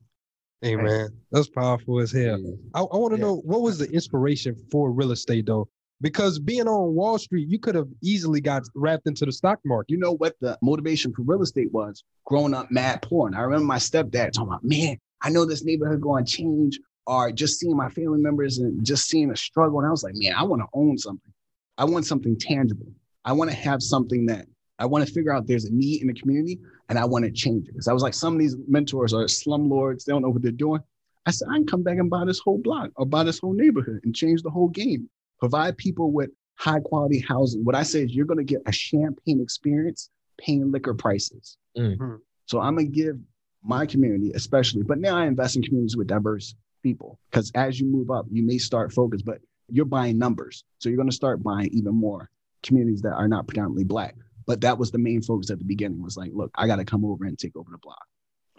[0.61, 2.37] Hey man, that's powerful as hell.
[2.37, 2.57] Mm.
[2.73, 5.67] I, I want to know what was the inspiration for real estate though?
[6.01, 9.91] Because being on Wall Street, you could have easily got wrapped into the stock market.
[9.91, 12.03] You know what the motivation for real estate was?
[12.25, 13.27] Growing up mad poor.
[13.27, 16.79] And I remember my stepdad talking about, man, I know this neighborhood going to change.
[17.07, 19.77] Or just seeing my family members and just seeing a struggle.
[19.77, 21.31] And I was like, man, I want to own something.
[21.77, 22.87] I want something tangible.
[23.25, 24.45] I want to have something that
[24.77, 26.59] I want to figure out there's a need in the community
[26.89, 27.73] and I want to change it.
[27.73, 30.05] Because I was like, some of these mentors are slumlords.
[30.05, 30.81] They don't know what they're doing.
[31.25, 33.53] I said, I can come back and buy this whole block or buy this whole
[33.53, 35.09] neighborhood and change the whole game.
[35.39, 37.65] Provide people with high quality housing.
[37.65, 41.57] What I say is you're going to get a champagne experience paying liquor prices.
[41.77, 42.19] Mm.
[42.45, 43.17] So I'm going to give
[43.63, 47.87] my community, especially, but now I invest in communities with diverse people because as you
[47.87, 50.63] move up, you may start focus, but you're buying numbers.
[50.77, 52.29] So you're going to start buying even more
[52.65, 54.15] communities that are not predominantly black.
[54.45, 56.85] But that was the main focus at the beginning was like, look, I got to
[56.85, 58.05] come over and take over the block.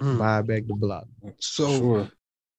[0.01, 0.19] Mm.
[0.19, 1.07] Buy back the block.
[1.39, 2.09] So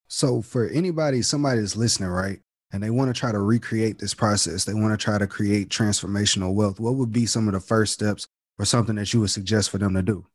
[0.07, 2.39] So for anybody, somebody that's listening, right,
[2.71, 5.69] and they want to try to recreate this process, they want to try to create
[5.69, 6.79] transformational wealth.
[6.79, 8.27] What would be some of the first steps
[8.57, 10.25] or something that you would suggest for them to do?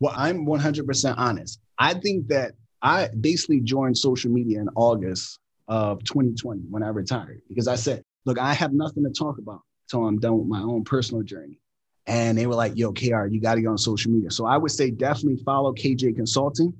[0.00, 1.60] Well, I'm 100% honest.
[1.78, 2.52] I think that
[2.82, 8.02] I basically joined social media in August of 2020 when I retired because I said,
[8.24, 9.60] look, I have nothing to talk about
[9.92, 11.58] until I'm done with my own personal journey.
[12.06, 14.30] And they were like, yo, KR, you got to go on social media.
[14.30, 16.72] So I would say definitely follow KJ Consulting.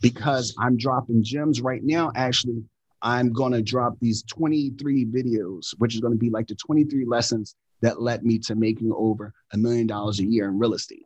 [0.00, 2.12] because I'm dropping gems right now.
[2.14, 2.62] Actually,
[3.02, 8.00] I'm gonna drop these 23 videos, which is gonna be like the 23 lessons that
[8.00, 11.02] led me to making over a million dollars a year in real estate.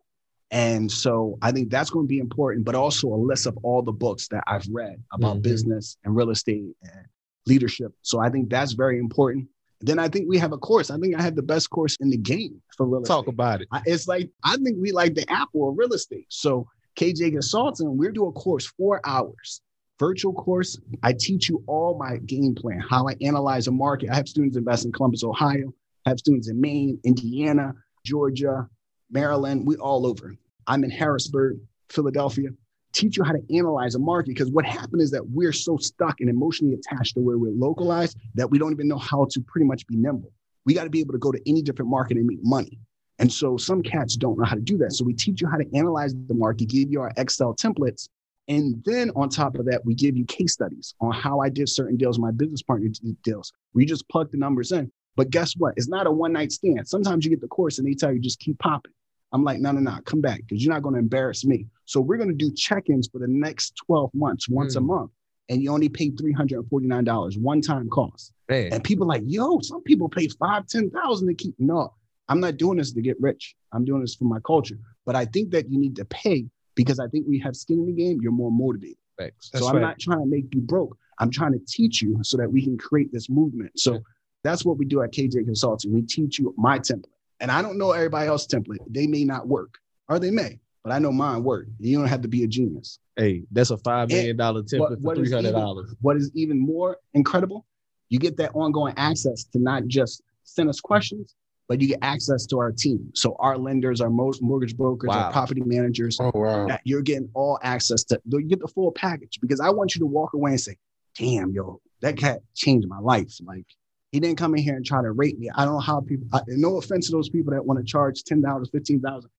[0.51, 3.81] And so I think that's going to be important, but also a list of all
[3.81, 5.43] the books that I've read about Mhm.
[5.43, 7.07] business and real estate and
[7.47, 7.95] leadership.
[8.03, 9.49] So I think that's very important.
[9.83, 10.91] Then I think we have a course.
[10.91, 13.13] I think I have the best course in the game for real estate.
[13.15, 13.69] Talk about it.
[13.73, 16.27] I- It's like I think we like the Apple of real estate.
[16.29, 16.67] So
[16.97, 19.61] KJ Consulting, we're doing a course four hours,
[19.99, 20.79] virtual course.
[21.03, 24.11] I teach you all my game plan, how I analyze a market.
[24.11, 25.73] I have students invest in Columbus, Ohio.
[26.07, 27.75] I have students in Maine, Indiana,
[28.05, 28.69] Georgia,
[29.11, 29.67] Maryland.
[29.67, 30.35] We all over.
[30.67, 31.59] I'm in Harrisburg,
[31.91, 32.51] Philadelphia.
[32.93, 36.21] Teach you how to analyze a market because what happened is that we're so stuck
[36.21, 39.67] and emotionally attached to where we're localized that we don't even know how to pretty
[39.67, 40.33] much be nimble.
[40.65, 42.79] We got to be able to go to any different market and make money.
[43.19, 44.93] And so some cats don't know how to do that.
[44.93, 48.09] So we teach you how to analyze the market, give you our Excel templates.
[48.49, 51.69] And then on top of that, we give you case studies on how I did
[51.69, 53.53] certain deals, my business partner did deals.
[53.75, 54.91] We just plug the numbers in.
[55.15, 55.75] But guess what?
[55.77, 56.89] It's not a one night stand.
[56.89, 58.93] Sometimes you get the course and they tell you just keep popping.
[59.33, 61.67] I'm like, no, no, no, come back because you're not going to embarrass me.
[61.93, 64.87] So we're going to do check ins for the next 12 months, once a mm.
[64.87, 65.11] month.
[65.51, 68.33] And you only pay $349, one time cost.
[68.49, 68.73] Man.
[68.73, 71.55] And people like, yo, some people pay five, 10,000 to keep.
[71.59, 71.93] No,
[72.29, 73.55] I'm not doing this to get rich.
[73.73, 74.77] I'm doing this for my culture.
[75.05, 77.87] But I think that you need to pay because I think we have skin in
[77.87, 78.21] the game.
[78.23, 78.97] You're more motivated.
[79.19, 79.51] Thanks.
[79.55, 80.97] so I'm not trying to make you broke.
[81.19, 83.79] I'm trying to teach you so that we can create this movement.
[83.79, 84.01] So
[84.45, 85.93] that's what we do at KJ Consulting.
[85.93, 87.05] We teach you my template.
[87.41, 88.79] And I don't know everybody else's template.
[88.89, 89.77] They may not work,
[90.09, 91.67] or they may, but I know mine work.
[91.79, 92.99] You don't have to be a genius.
[93.17, 95.95] Hey, that's a five million dollar What- template for three hundred dollars.
[96.01, 97.67] What is even more incredible,
[98.09, 101.35] you get that ongoing access to not just send us questions,
[101.69, 103.11] but you get access to our team.
[103.15, 105.25] So our lenders, our most mortgage brokers, Wow.
[105.25, 106.69] our property managers, Oh wow.
[106.85, 108.21] you're getting all access to.
[108.27, 110.77] You get the full package because I want you to walk away and say,
[111.17, 113.67] "Damn, yo, that cat changed my life." Like
[114.11, 115.49] he didn't come in here and try to rate me.
[115.55, 116.27] I don't know how people.
[116.33, 119.31] I, no offense to those people that want to charge ten dollars, fifteen thousand.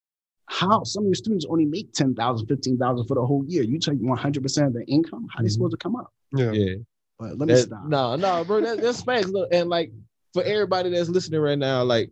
[0.46, 3.62] How some of your students only make ten thousand, fifteen thousand for the whole year.
[3.62, 5.26] You take one hundred percent of their income.
[5.32, 5.52] How are they mm-hmm.
[5.52, 6.12] supposed to come up?
[6.32, 6.52] Yeah.
[6.52, 6.74] Yeah.
[7.18, 7.86] But let me That- stop.
[7.86, 8.60] No, no, bro.
[8.60, 9.28] That, that's facts.
[9.28, 9.92] Look, and like
[10.32, 12.10] for everybody that's listening right now, like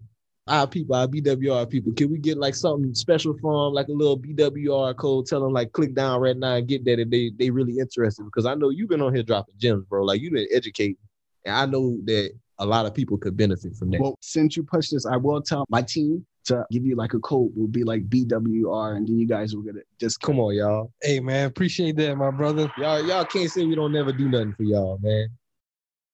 [0.48, 4.18] our people, our BWR people, can we get like something special from like a little
[4.18, 5.26] BWR code?
[5.26, 8.24] Tell them like click down right now and get that if they they really interested.
[8.24, 10.04] Because I know you've been on here dropping gems, bro.
[10.04, 10.96] Like you've been educating,
[11.44, 14.00] and I know that a lot of people could benefit from that.
[14.00, 17.18] Well, since you pushed this, I will tell my team to give you like a
[17.20, 17.52] code.
[17.54, 19.86] Will be like BWR, and then you guys will get it.
[19.98, 20.92] Just Come on, y'all.
[21.02, 22.72] Hey man, appreciate that, my brother.
[22.78, 25.28] Y'all, y'all can't say we don't never do nothing for y'all, man.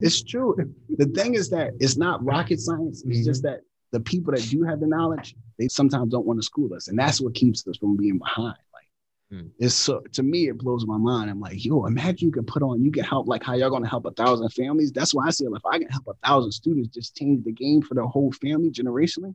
[0.00, 0.54] It's true.
[0.96, 3.02] The thing is that it's not rocket science.
[3.06, 3.60] It's just that
[3.90, 6.98] the people that do have the knowledge, they sometimes don't want to school us, and
[6.98, 8.56] that's what keeps us from being behind.
[8.72, 8.84] Like
[9.30, 9.48] Hmm.
[9.58, 11.30] it's so to me, it blows my mind.
[11.30, 13.88] I'm like, yo, imagine you can put on, you can help like how y'all gonna
[13.88, 14.92] help a thousand families.
[14.92, 17.82] That's why I say, if I can help a thousand students just change the game
[17.82, 19.34] for the whole family generationally,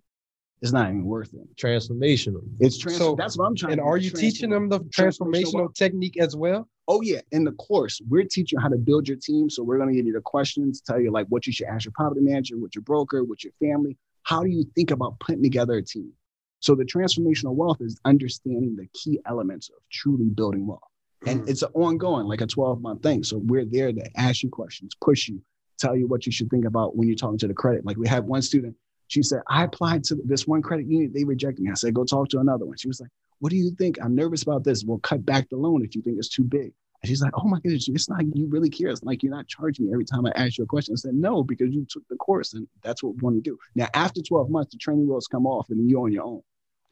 [0.64, 1.56] it's not even worth it.
[1.58, 2.42] Transformational.
[2.62, 2.98] It's trans.
[2.98, 3.74] So, that's what I'm trying.
[3.74, 6.70] And to are you teaching them the transformational transformational technique as well?
[6.88, 9.50] Oh yeah, in the course, we're teaching how to build your team.
[9.50, 11.92] So we're gonna give you the questions, tell you like what you should ask your
[11.94, 13.98] property manager, with your broker, with your family.
[14.24, 16.14] How do you think about putting together a team?
[16.62, 20.80] So the transformational wealth is understanding the key elements of truly building wealth.
[21.26, 21.50] And hmm.
[21.50, 23.24] it's an ongoing, like a 12 month thing.
[23.24, 25.42] So we're there to ask you questions, push you,
[25.78, 27.86] tell you what you should think about when you're talking to the credit.
[27.86, 28.78] Like we had one student,
[29.08, 31.72] she said, I applied to this one credit union, they rejected me.
[31.72, 32.78] I said, go talk to another one.
[32.78, 33.98] She was like, what do you think?
[34.02, 34.84] I'm nervous about this.
[34.84, 36.72] We'll cut back the loan if you think it's too big.
[37.02, 38.88] And she's like, oh my goodness, it's not you really care.
[38.88, 40.94] It's like you're not charging me every time I ask you a question.
[40.94, 43.58] I said, no, because you took the course and that's what we want to do.
[43.76, 46.42] Now, after 12 months, the training wheels come off and you're on your own.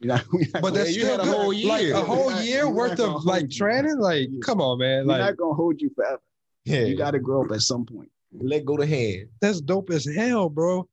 [0.00, 2.44] You're not, we're not But that's you still had a whole Like a whole not-
[2.44, 3.98] year worth of like training.
[3.98, 5.06] Like, come on, man.
[5.06, 6.20] we're not going to hold you forever.
[6.66, 8.10] Yeah, You got to grow up at some point.
[8.32, 9.28] let go the hand.
[9.40, 10.86] that's dope as hell, bro.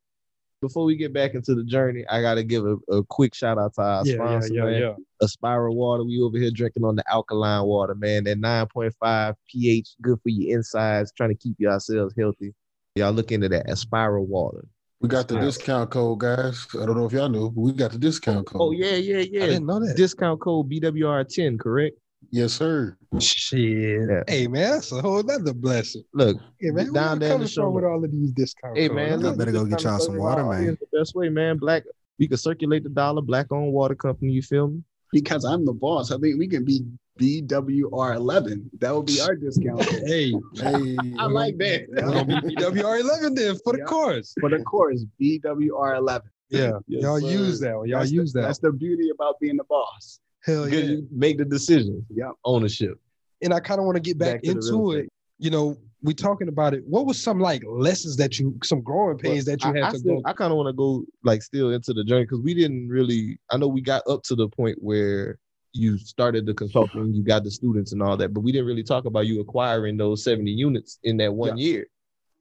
[0.62, 3.74] Before we get back into the journey, I gotta give a, a quick shout out
[3.76, 4.82] to our Yeah, yeah, sponsor, yeah, man.
[4.82, 4.96] yeah.
[5.24, 6.04] Aspira Water.
[6.04, 8.26] We over here drinking on the alkaline water, man.
[8.26, 12.54] That 9.5 pH, good for your insides, trying to keep yourselves healthy.
[12.96, 14.66] Y'all look into that Aspira Water.
[15.00, 15.42] We got the Yeah.
[15.42, 16.68] discount code, guys.
[16.74, 18.62] I don't know if y'all knew, but we got the discount oh, code.
[18.62, 19.44] Oh yeah, yeah, yeah.
[19.44, 19.96] I didn't know that.
[19.96, 21.98] Discount code BWR10, correct?
[22.32, 22.96] Yes, sir.
[23.20, 24.08] Shit.
[24.10, 24.24] Yeah.
[24.28, 26.04] Hey man, that's a whole other blessing.
[26.14, 28.32] Look, Hey man, Down where there you in the coming show with all of these
[28.32, 28.80] discounts?
[28.80, 30.52] Hey man, Y'all look, better go get y'all some water, man.
[30.60, 31.58] audience The best way, man.
[31.58, 31.84] Black.
[32.20, 33.22] We can circulate the dollar.
[33.22, 34.34] Black owned water company.
[34.34, 34.84] You feel me?
[35.12, 36.12] Because I'm the boss.
[36.12, 36.84] I think we can be
[37.20, 38.70] BWR11.
[38.80, 39.82] That would be our discount.
[40.06, 41.86] Hey, Hey, I like that.
[41.90, 43.86] we're gonna be BWR 11 then for the Yeah.
[43.86, 44.36] course.
[44.40, 46.22] For the course, BWR11.
[46.50, 47.28] Yeah, Yes, y'all sir.
[47.28, 47.78] use that.
[47.78, 47.88] one.
[47.88, 48.48] Y'all That's use the, that.
[48.48, 50.20] That's the beauty about being the boss.
[50.50, 50.98] Hell Because yeah.
[51.12, 52.04] make the decisions.
[52.10, 52.32] Yeah.
[52.46, 53.00] Ownership.
[53.42, 55.10] and I kind of want to get back, Back to into it.
[55.38, 56.84] You know, we talking about it.
[56.86, 59.92] What was some like lessons that you, some growing pains that you I, had I
[59.92, 60.22] to still- go?
[60.26, 63.40] I kind of want to go like still into the journey because we didn't really.
[63.52, 65.38] I know we got up to the point where
[65.74, 68.84] you started the consulting, you got the students and all that, but we didn't really
[68.84, 71.86] talk about you acquiring those seventy units in that one year.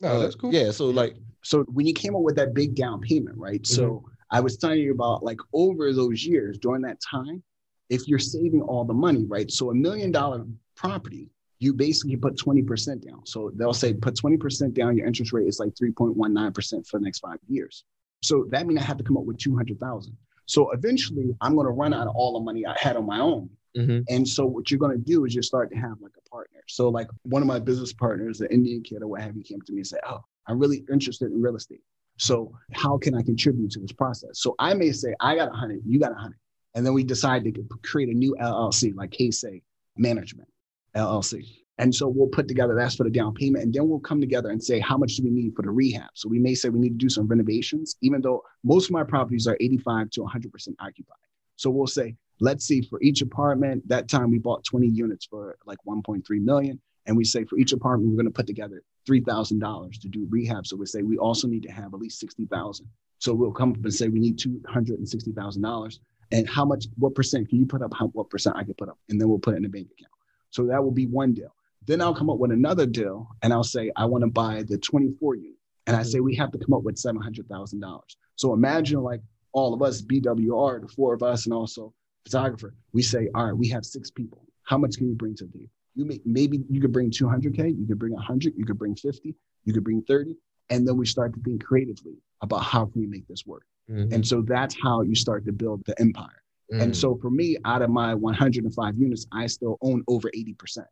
[0.01, 0.53] No, Uh, that's cool.
[0.55, 3.65] Yeah, so like So when you came up with that big down payment, right?
[3.67, 4.07] So Mm-hmm.
[4.31, 7.43] I was telling you about like over those years during that time,
[7.91, 9.51] if you're saving all the money, right?
[9.51, 10.45] So a million dollar
[10.77, 13.25] property, you basically put 20% down.
[13.27, 17.19] So they'll say put 20% down, your interest rate is like 3.19% for the next
[17.21, 17.85] five years.
[18.23, 20.17] So that means I have to come up with 200,000.
[20.47, 23.21] So eventually I'm going to run out of all the money I had on my
[23.21, 23.51] own.
[23.77, 24.05] Mhm.
[24.09, 26.61] And so what you're going to do is you start to have like a partner.
[26.69, 29.61] So like one of my business partners, the Indian kid or what have you, came
[29.63, 31.83] to me and said, "Oh, I'm really interested in real estate.
[32.17, 35.53] So how can I contribute to this process?" So I may say, "I got a
[35.53, 36.39] hundred, you got a hundred,
[36.75, 37.53] and then we decide to
[37.83, 39.63] create a new LLC, like K-Say
[39.97, 40.49] Management
[40.95, 41.45] LLC.
[41.79, 44.51] And so we'll put together that's for the down payment, and then we'll come together
[44.51, 46.11] and say how much do we need for the rehab.
[46.15, 49.05] So we may say we need to do some renovations, even though most of my
[49.05, 51.17] properties are 85 to 100 percent occupied.
[51.55, 55.57] So we'll say, let's see, for each apartment, that time we bought 20 units for
[55.67, 56.81] like 1.3 million.
[57.07, 60.67] And we say for each apartment, we're going to put together $3,000 to do rehab.
[60.67, 62.87] So we say we also need to have at least 60,000.
[63.19, 65.99] So we'll come up and say we need $260,000.
[66.31, 67.93] And how much, what percent can you put up?
[67.95, 68.99] How, what percent I can put up?
[69.09, 70.13] And then we'll put it in a bank account.
[70.51, 71.55] So that will be one deal.
[71.87, 74.77] Then I'll come up with another deal and I'll say, I want to buy the
[74.79, 75.53] 24 unit.
[75.87, 76.09] And I mm-hmm.
[76.09, 78.01] say, we have to come up with $700,000.
[78.37, 79.23] So imagine like
[79.53, 83.57] all of us, BWR, the four of us, and also photographer, we say, all right,
[83.57, 84.45] we have six people.
[84.65, 85.67] How much can you bring to the?
[85.95, 89.35] You make maybe you could bring 200K, you could bring 100, you could bring 50,
[89.65, 90.37] you could bring 30.
[90.71, 93.65] And then we start to think creatively about how can we make this work.
[93.91, 94.13] Mhm.
[94.13, 96.43] And so that's how you start to build the empire.
[96.71, 96.97] And Mm.
[96.97, 100.87] so for me, out of my 105 units, I still own over 80%.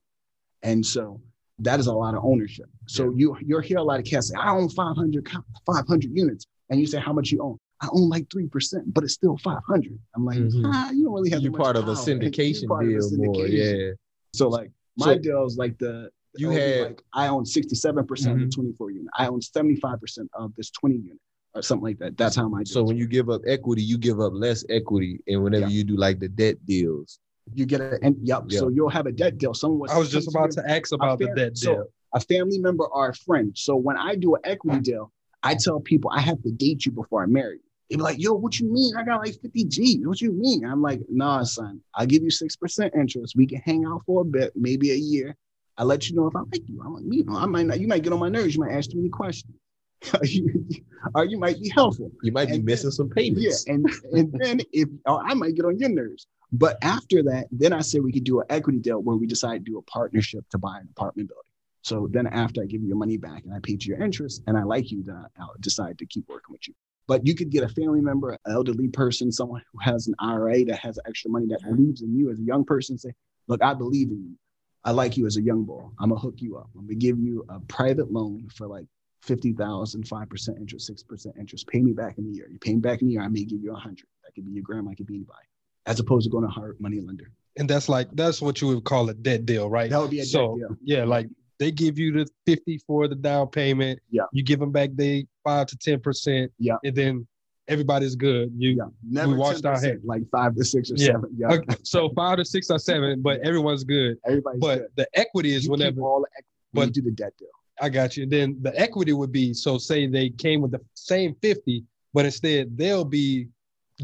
[0.63, 1.21] And so
[1.59, 2.67] that is a lot of ownership.
[2.87, 5.29] So you you'll hear a lot of cats say, I own 500,
[5.67, 6.47] 500 units.
[6.71, 7.59] And you say, how much you own?
[7.83, 9.99] I own like 3%, but it's still 500.
[10.15, 10.63] I'm like, Mhm.
[10.65, 11.87] ah, you don't really have you're part of a.
[11.93, 13.47] You're syndication part of a deal more.
[13.47, 13.93] Yeah.
[14.35, 18.39] So like my So- deal is like the You had- like I own 67% of
[18.39, 18.45] Mhm.
[18.47, 19.09] the 24 unit.
[19.17, 21.21] I own 75% of this 20 unit
[21.57, 22.17] or something like that.
[22.17, 25.43] That's how my So when you give up equity, you give up less equity, and
[25.43, 25.77] whenever Yeah.
[25.77, 27.19] you do like the debt deals,
[27.55, 28.51] you get a and yep.
[28.51, 29.55] So you'll have a debt deal.
[29.55, 31.85] Someone was I was just about to ask about the debt so deal.
[32.15, 33.53] a family member or a friend.
[33.57, 36.93] So when I do an equity deal, I tell people I have to date you
[36.93, 37.61] before I marry you.
[37.89, 38.97] They be like, yo, what you mean?
[38.97, 40.01] I got like 50 G.
[40.05, 40.65] What you mean?
[40.65, 43.37] I'm like, nah, son, I'll give you 6% interest.
[43.37, 45.37] We can hang out for a bit, maybe a year.
[45.79, 46.83] I'll let you know if I like you.
[46.85, 48.57] I'm like, you know, I might not, you might get on my nerves.
[48.57, 49.55] You might ask too many questions.
[51.15, 52.11] or you might be helpful.
[52.23, 53.65] you might be And- missing some Yeah, payments.
[53.67, 56.27] and and then if I might get on your nerves.
[56.53, 59.65] But after that, then I said we could do an equity deal where we decide
[59.65, 61.43] to do a partnership to buy an apartment building.
[61.83, 64.43] So then after I give you your money back and I paid you your interest
[64.47, 66.75] and I like you, then uh, I'll decide to keep working with you.
[67.09, 70.65] But you could get a family member, an elderly person, someone who has an IRA
[70.67, 72.97] that has extra money that believes in you as a young person.
[72.99, 73.13] Say,
[73.49, 74.37] look, I believe in you.
[74.85, 75.83] I like you as a young boy.
[76.01, 76.69] I'm gonna hook you up.
[76.77, 78.87] I'm gonna give you a private loan for like
[79.27, 81.67] 50,000, 5% interest, 6% interest.
[81.67, 82.49] Pay me back in a year.
[82.51, 84.07] You pay me back in a year, I may give you a hundred.
[84.25, 85.47] That could be your grandma, it could be anybody.
[85.87, 87.31] As opposed to going to hard money lender.
[87.59, 89.91] And that's like that's what you would call a debt deal, right?
[89.91, 90.77] That would be a debt so, deal.
[90.83, 93.99] Yeah, like they give you the 50 for the down payment.
[94.11, 94.25] Yeah.
[94.33, 96.53] You give them back the five to 10 percent.
[96.59, 96.77] Yeah.
[96.85, 97.27] And then
[97.69, 98.53] everybody's good.
[98.57, 98.85] You Yeah.
[99.09, 100.01] Never we washed our 10%, hands.
[100.05, 101.07] like five to six or Yeah.
[101.07, 101.31] seven.
[101.37, 101.53] Yeah.
[101.55, 104.19] Okay, so five to six or seven, but everyone's good.
[104.27, 104.89] Everybody's But good.
[104.97, 107.49] the equity is You keep whenever all the equity but- you do the debt deal.
[107.81, 108.25] I got you.
[108.25, 112.25] And Then the equity would be so say they came with the same 50, but
[112.25, 113.49] instead they'll be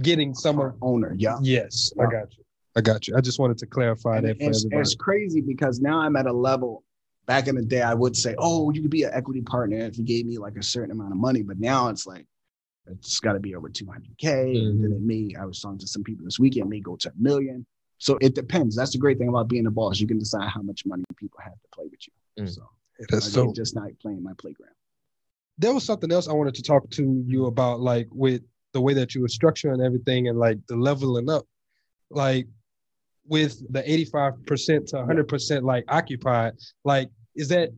[0.02, 1.14] getting some of Owner.
[1.18, 1.38] Yeah.
[1.42, 2.44] yes, I got you.
[2.74, 3.16] I got you.
[3.16, 4.80] I just wanted to clarify And that for it's, everybody.
[4.80, 6.84] it's crazy because now I'm at a level.
[7.26, 9.96] Back in the day, I would say, "Oh, you could be an equity partner if
[9.96, 12.26] you gave me like a certain amount of money." But now it's like,
[12.86, 14.56] it's got to be over 200k.
[14.58, 15.34] And then it may.
[15.38, 16.68] I was talking to some people this weekend.
[16.68, 17.64] May go to a million.
[17.98, 18.74] So it depends.
[18.74, 20.00] That's the great thing about being a boss.
[20.00, 22.42] You can decide how much money people have to play with you.
[22.44, 22.52] Mm.
[22.52, 22.68] So
[23.10, 24.74] That's so just not playing my playground.
[25.58, 27.46] there was something else I wanted to talk to you mm-hmm.
[27.46, 28.42] about, like with
[28.72, 31.46] the way that you were structuring everything and like the leveling up,
[32.10, 32.46] like
[33.26, 37.70] with the 85% to 100% like occupied, like is that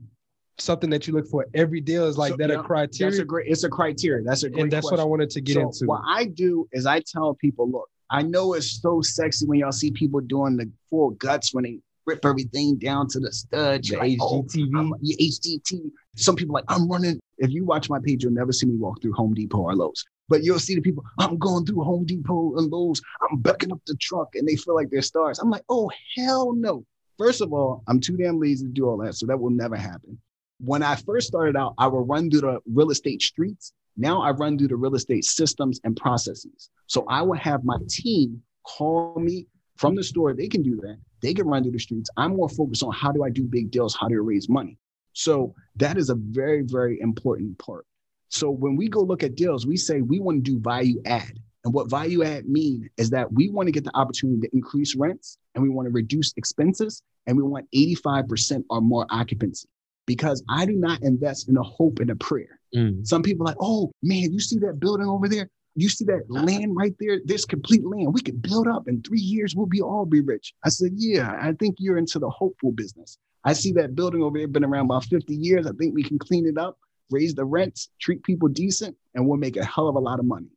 [0.59, 2.07] something that you look for every deal?
[2.07, 3.11] Is like So, that a criteria?
[3.11, 3.49] That's a great.
[3.49, 4.23] It's a criteria.
[4.25, 4.63] That's a great.
[4.63, 5.87] and that's what I wanted to get so into.
[5.87, 9.73] What I do is I tell people, look, I know it's so sexy when y'all
[9.73, 13.89] see people doing the full guts when they rip everything down to the studs.
[13.89, 14.93] The like, oh, HGTV.
[15.01, 15.91] Yeah, HGTV.
[16.17, 17.21] Some people like, I'm running.
[17.39, 20.05] If you watch my page, you'll never see me walk through Home Depot or Lowe's.
[20.29, 23.03] But you'll see the people, I'm going through Home Depot and Lowe's.
[23.23, 25.39] I'm backing up the truck and they feel like they're stars.
[25.39, 26.85] I'm like, oh, hell no.
[27.19, 29.77] First of all, I'm too damn lazy to do all that, so that will never
[29.77, 30.19] happen.
[30.59, 33.73] When I first started out, I would run through the real estate streets.
[33.97, 36.71] Now I run through the real estate systems and processes.
[36.87, 39.47] So I will have my team call me
[39.77, 40.35] from the store.
[40.35, 40.99] They can do that.
[41.21, 42.11] They can run through the streets.
[42.17, 43.97] I'm more focused on how do I do big deals?
[43.97, 44.79] How do I raise money?
[45.13, 47.87] So that is a very, very important part.
[48.29, 51.39] So when we go look at deals, we say we want to do value add.
[51.65, 54.95] And what value add mean is that we want to get the opportunity to increase
[54.95, 59.69] rents and we want to reduce expenses and we want 85% or more occupancy
[60.07, 62.61] because I do not invest in a hope and a prayer.
[62.75, 63.07] Mm.
[63.07, 65.49] Some people are like, oh man, you see that building over there?
[65.77, 67.21] You see that land right there?
[67.25, 68.15] There's complete land.
[68.15, 69.57] We could build up in three years.
[69.57, 70.55] We'll be all be rich.
[70.65, 73.19] I said, yeah, I think you're into the hopeful business.
[73.45, 75.67] I see that building over there been around about 50 years.
[75.67, 76.79] I think we can clean it up,
[77.11, 80.25] raise the rents, treat people decent, and we'll make a hell of a lot of
[80.25, 80.49] money.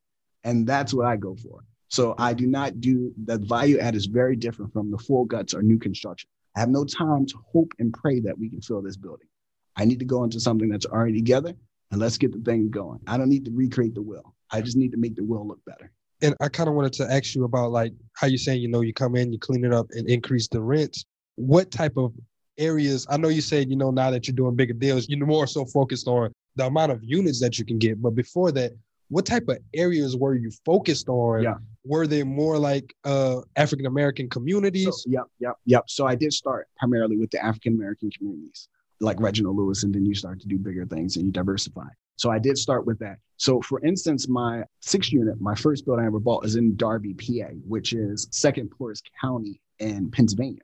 [0.43, 1.63] And that's what I go for.
[1.89, 5.53] So I do not do the value add is very different from the full guts
[5.53, 6.29] or new construction.
[6.55, 9.27] I have no time to hope and pray that we can fill this building.
[9.75, 11.53] I need to go into something that's already together
[11.91, 12.99] and let's get the thing going.
[13.07, 14.33] I don't need to recreate the will.
[14.51, 15.91] I just need to make the will look better.
[16.21, 18.81] And I kind of wanted to ask you about like how you're saying, you know,
[18.81, 21.05] you come in, you clean it up and increase the rents.
[21.35, 22.13] What type of
[22.57, 23.05] areas?
[23.09, 25.65] I know you said, you know, now that you're doing bigger deals, you're more so
[25.65, 28.01] focused on the amount of units that you can get.
[28.01, 28.71] But before that,
[29.09, 31.43] what type of areas were you focused on?
[31.43, 31.55] Yeah.
[31.85, 34.85] Were they more like uh, African American communities?
[34.85, 35.83] So, yep, yep, yep.
[35.87, 38.67] So I did start primarily with the African American communities,
[38.99, 41.87] like Reginald Lewis, and then you start to do bigger things and you diversify.
[42.17, 43.17] So I did start with that.
[43.37, 47.13] So for instance, my sixth unit, my first building I ever bought is in Darby,
[47.13, 50.63] PA, which is second poorest county in Pennsylvania.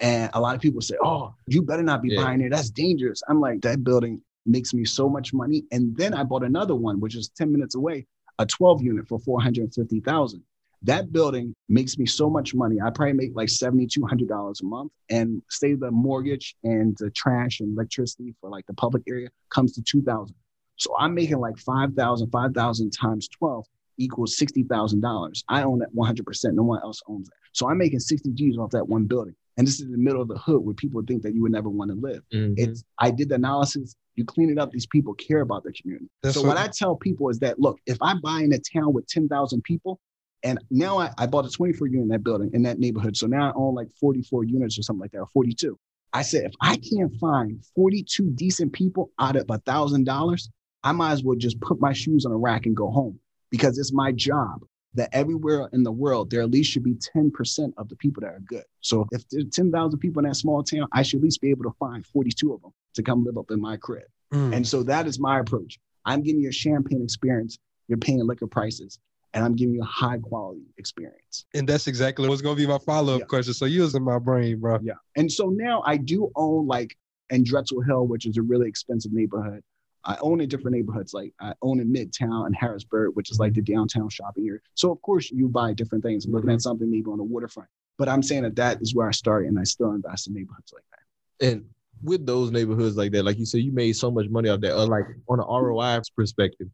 [0.00, 2.22] And a lot of people say, "Oh, you better not be Yeah.
[2.24, 2.50] buying it.
[2.50, 5.64] That's dangerous." I'm like, that building makes me so much money.
[5.72, 8.06] And then I bought another one, which is 10 minutes away,
[8.38, 10.42] a 12 unit for 450,000.
[10.82, 12.80] That building makes me so much money.
[12.80, 17.74] I probably make like $7,200 a month and say the mortgage and the trash and
[17.74, 20.34] electricity for like the public area comes to 2000.
[20.80, 23.66] So I'm making like 5,000, 5,000 times 12
[23.98, 25.44] equals $60,000.
[25.48, 26.54] I own that 100%.
[26.54, 27.34] No one else owns that.
[27.52, 29.34] So I'm making 60 G's off that one building.
[29.58, 31.52] And this is in the middle of the hood where people think that you would
[31.52, 32.22] never want to live.
[32.32, 32.54] Mhm.
[32.56, 33.94] It's I did the analysis.
[34.14, 34.70] You clean it up.
[34.70, 36.08] These people care about the community.
[36.22, 38.58] That's so what- what I tell people is that look, if I buy in a
[38.58, 40.00] town with ten thousand people,
[40.44, 43.18] and now I, I bought a 24 unit in that building in that neighborhood.
[43.18, 45.78] So now I own like 44 units or something like that, or 42.
[46.14, 50.48] I said if I can't find 42 decent people out of a thousand dollars,
[50.82, 53.18] I might as well just put my shoes on a rack and go home
[53.50, 54.64] because it's my job
[54.94, 58.28] that everywhere in the world there at least should be 10% of the people that
[58.28, 58.64] are good.
[58.80, 61.64] So if there's 10,000 people in that small town, I should at least be able
[61.64, 64.04] to find 42 of them to come live up in my crib.
[64.32, 64.56] Mm.
[64.56, 65.78] And so that is my approach.
[66.06, 67.58] I'm giving you a champagne experience.
[67.88, 68.98] You're paying liquor prices,
[69.34, 71.44] and I'm giving you a high quality experience.
[71.54, 73.26] And that's exactly what's gonna be my follow-up Yeah.
[73.26, 73.54] question.
[73.54, 74.78] So you was in my brain, bro.
[74.82, 74.94] Yeah.
[75.16, 76.96] And so now I do own like
[77.30, 79.62] in Drexel Hill, which is a really expensive neighborhood.
[80.04, 81.12] I own in different neighborhoods.
[81.12, 84.60] Like I own in Midtown and Harrisburg, which is like the downtown shopping area.
[84.74, 86.24] So of course you buy different things.
[86.24, 86.60] I'm looking at mm-hmm.
[86.60, 89.58] something maybe on the waterfront, but I'm saying that that is where I started, and
[89.58, 91.46] I still invest in neighborhoods like that.
[91.52, 91.64] And
[92.02, 94.74] with those neighborhoods like that, like you said, you made so much money out there.
[94.74, 95.66] Uh, like on an mm-hmm.
[95.66, 96.68] ROI perspective,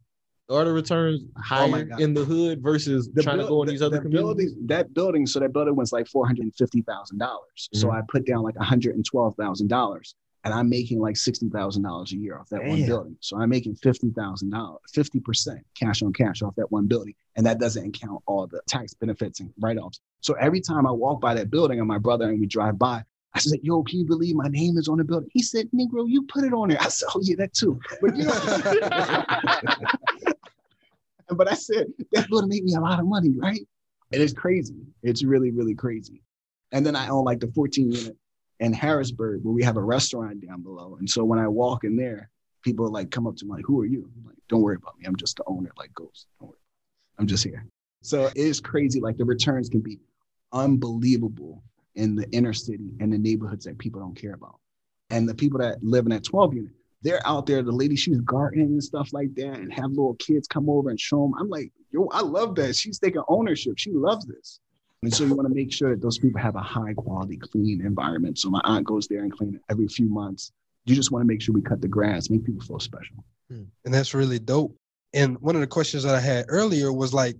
[0.49, 3.67] are the returns oh higher Oh in the hood versus The trying to go in
[3.67, 4.53] the- these other the communities?
[4.53, 7.69] building- that building, so that building was like four hundred and fifty thousand dollars.
[7.73, 7.95] So Mhm.
[7.95, 11.49] I put down like one hundred and twelve thousand dollars, and I'm making like sixty
[11.49, 13.17] thousand dollars a year off that one building.
[13.19, 17.15] So I'm making fifty thousand dollars, fifty percent cash on cash off that one building,
[17.35, 19.99] and that doesn't count all the tax benefits and write offs.
[20.21, 23.03] So every time I walk by that building, and my brother and we drive by.
[23.33, 26.05] I said, "Yo, can you believe my name is on the building?" He said, "Negro,
[26.07, 28.33] you put it on there." I said, "Oh yeah, that too." But you know,
[31.35, 33.59] but I said that building made me a lot of money, right?
[34.11, 34.75] And it's crazy.
[35.03, 36.23] It's really, really crazy.
[36.71, 38.17] And then I own like the 14 unit
[38.59, 40.97] in Harrisburg where we have a restaurant down below.
[40.99, 42.29] And so when I walk in there,
[42.63, 44.97] people like come up to me like, "Who are you?" I'm like, "Don't worry about
[44.97, 45.05] me.
[45.05, 46.59] I'm just the owner." Like, "Ghost, don't worry.
[47.17, 47.65] I'm just here."
[48.01, 48.99] So it is crazy.
[48.99, 49.99] Like the returns can be
[50.51, 51.63] unbelievable
[51.95, 54.59] in the inner city and the neighborhoods that people don't care about.
[55.09, 57.63] And the people that live in that 12 unit, they're out there.
[57.63, 60.99] The lady, she's gardening and stuff like that, and have little kids come over and
[60.99, 61.33] show them.
[61.39, 62.75] I'm like, yo, I love that.
[62.75, 63.77] She's taking ownership.
[63.77, 64.59] She loves this.
[65.03, 67.81] And so you want to make sure that those people have a high quality, clean
[67.85, 68.39] environment.
[68.39, 70.51] So my aunt goes there and clean it every few months.
[70.85, 73.15] You just want to make sure we cut the grass, make people feel special.
[73.49, 74.75] and that's really dope.
[75.13, 77.35] And one of the questions that I had earlier was like,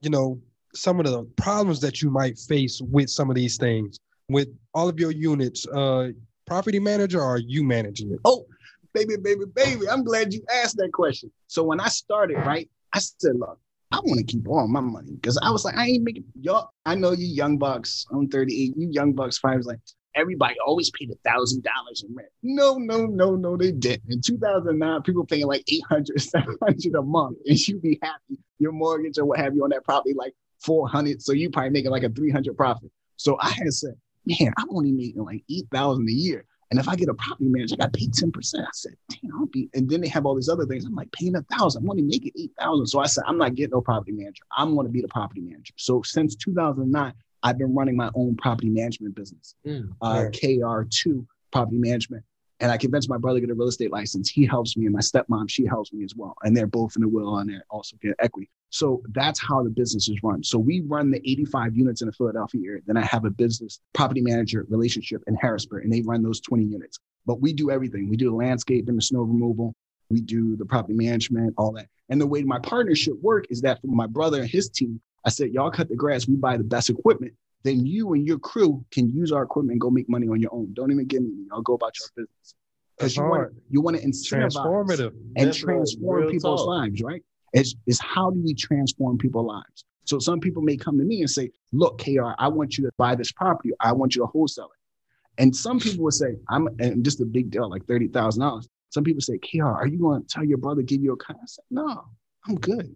[0.00, 0.40] you know,
[0.74, 4.88] some of the problems that you might face with some of these things with all
[4.88, 5.66] of your units.
[5.66, 6.08] Uh,
[6.48, 8.18] property manager, or are you managing it?
[8.24, 8.46] Oh,
[8.94, 9.88] baby, baby, baby.
[9.88, 11.30] I'm glad you asked that question.
[11.46, 13.60] So when I started, right, I said, look,
[13.90, 16.70] I want to keep all my money because I was like, I ain't making y'all.
[16.84, 18.06] I know you young bucks.
[18.12, 18.74] I'm 38.
[18.76, 19.78] You young bucks, five like,
[20.14, 22.28] everybody always paid a thousand dollars in rent.
[22.42, 24.10] No, no, no, no, they didn't.
[24.10, 28.38] In 2009, people paying like 800, 700 a month, and you be happy.
[28.58, 31.90] Your mortgage or what have you on that property like 400, so you probably making
[31.90, 32.90] like a 300 profit.
[33.16, 33.94] So I had said,
[34.26, 36.44] man, I'm only making like 8,000 a year.
[36.70, 38.30] And if I get a property manager, I got paid 10%.
[38.60, 40.84] I said, damn, I'll be, and then they have all these other things.
[40.84, 41.82] I'm like paying a thousand.
[41.84, 42.86] I'm only making 8,000.
[42.86, 44.44] So I said, I'm not getting no property manager.
[44.56, 45.72] I'm going to be the property manager.
[45.76, 51.78] So since 2009, I've been running my own property management business, Mm, uh, KR2 Property
[51.78, 52.24] Management.
[52.60, 54.28] And I convinced my brother to get a real estate license.
[54.28, 56.34] He helps me, and my stepmom, she helps me as well.
[56.42, 58.50] And they're both in the will and they're also get equity.
[58.70, 60.44] So that's how the business is run.
[60.44, 62.80] So we run the 85 units in the Philadelphia area.
[62.86, 66.64] Then I have a business property manager relationship in Harrisburg, and they run those 20
[66.64, 66.98] units.
[67.26, 68.08] But we do everything.
[68.08, 69.74] We do the landscape and the snow removal.
[70.10, 71.88] We do the property management, all that.
[72.08, 75.30] And the way my partnership work is that for my brother and his team, I
[75.30, 77.34] said, y'all cut the grass, we buy the best equipment.
[77.64, 80.54] Then you and your crew can use our equipment and go make money on your
[80.54, 80.72] own.
[80.74, 82.54] Don't even give me, y'all go about your business.
[82.96, 85.12] Because you want you want to incentivize Transformative.
[85.36, 87.22] and transform Real people's lives, right?
[87.52, 89.84] It's, it's how do we transform people's lives?
[90.04, 92.90] So some people may come to me and say, look, KR, I want you to
[92.96, 93.70] buy this property.
[93.80, 95.42] I want you to wholesale it.
[95.42, 98.66] And some people would say, I'm and just a big deal, like $30,000.
[98.90, 101.36] Some people say, KR, are you going to tell your brother, give you a car?
[101.36, 102.04] I said, no,
[102.46, 102.94] I'm good.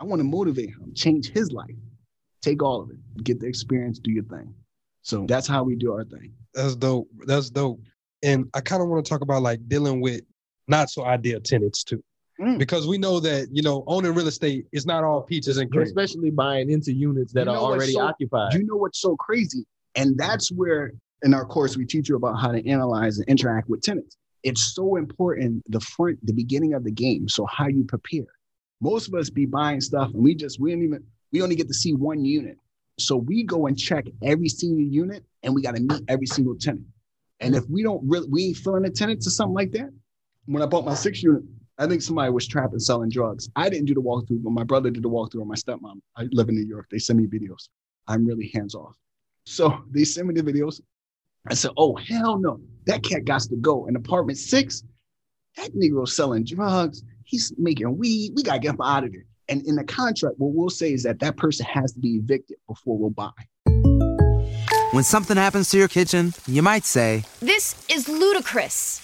[0.00, 1.74] I want to motivate him, change his life.
[2.40, 4.54] Take all of it, get the experience, do your thing.
[5.02, 6.32] So that's how we do our thing.
[6.52, 7.08] That's dope.
[7.26, 7.80] That's dope.
[8.22, 10.22] And I kind of want to talk about like dealing with
[10.68, 12.02] not so ideal tenants too.
[12.40, 12.58] Mm.
[12.58, 15.82] Because we know that, you know, owning real estate is not all peaches and cream.
[15.82, 18.54] Especially buying into units that You are know what's already so- occupied.
[18.54, 19.64] You know what's so crazy?
[19.94, 23.68] And that's where in our course we teach you about how to analyze and interact
[23.68, 24.16] with tenants.
[24.42, 27.28] It's so important the front, the beginning of the game.
[27.28, 28.26] So how you prepare.
[28.80, 31.68] Most of us be buying stuff and we just we don't even we only get
[31.68, 32.58] to see one unit.
[32.98, 36.56] So we go and check every single unit and we got to meet every single
[36.56, 36.84] tenant.
[37.40, 39.90] And if we don't really we ain't filling the tenant or something like that.
[40.46, 41.42] When I bought my six unit,
[41.78, 43.48] I think somebody was trapped and selling drugs.
[43.56, 46.00] I didn't do the walkthrough, but my brother did the walkthrough or my stepmom.
[46.16, 46.86] I live in New York.
[46.90, 47.68] They send me videos.
[48.06, 48.96] I'm really hands off.
[49.44, 50.80] So they send me the videos.
[51.50, 52.60] I said, oh, hell no.
[52.86, 53.86] That cat got to go.
[53.86, 54.84] In apartment six,
[55.56, 57.02] that Negro selling drugs.
[57.24, 58.32] He's making weed.
[58.36, 59.24] We got to get him out of there.
[59.48, 62.56] And in the contract, what we'll say is that that person has to be evicted
[62.68, 63.30] before we'll buy.
[64.92, 69.03] When something happens to your kitchen, you might say, This is ludicrous.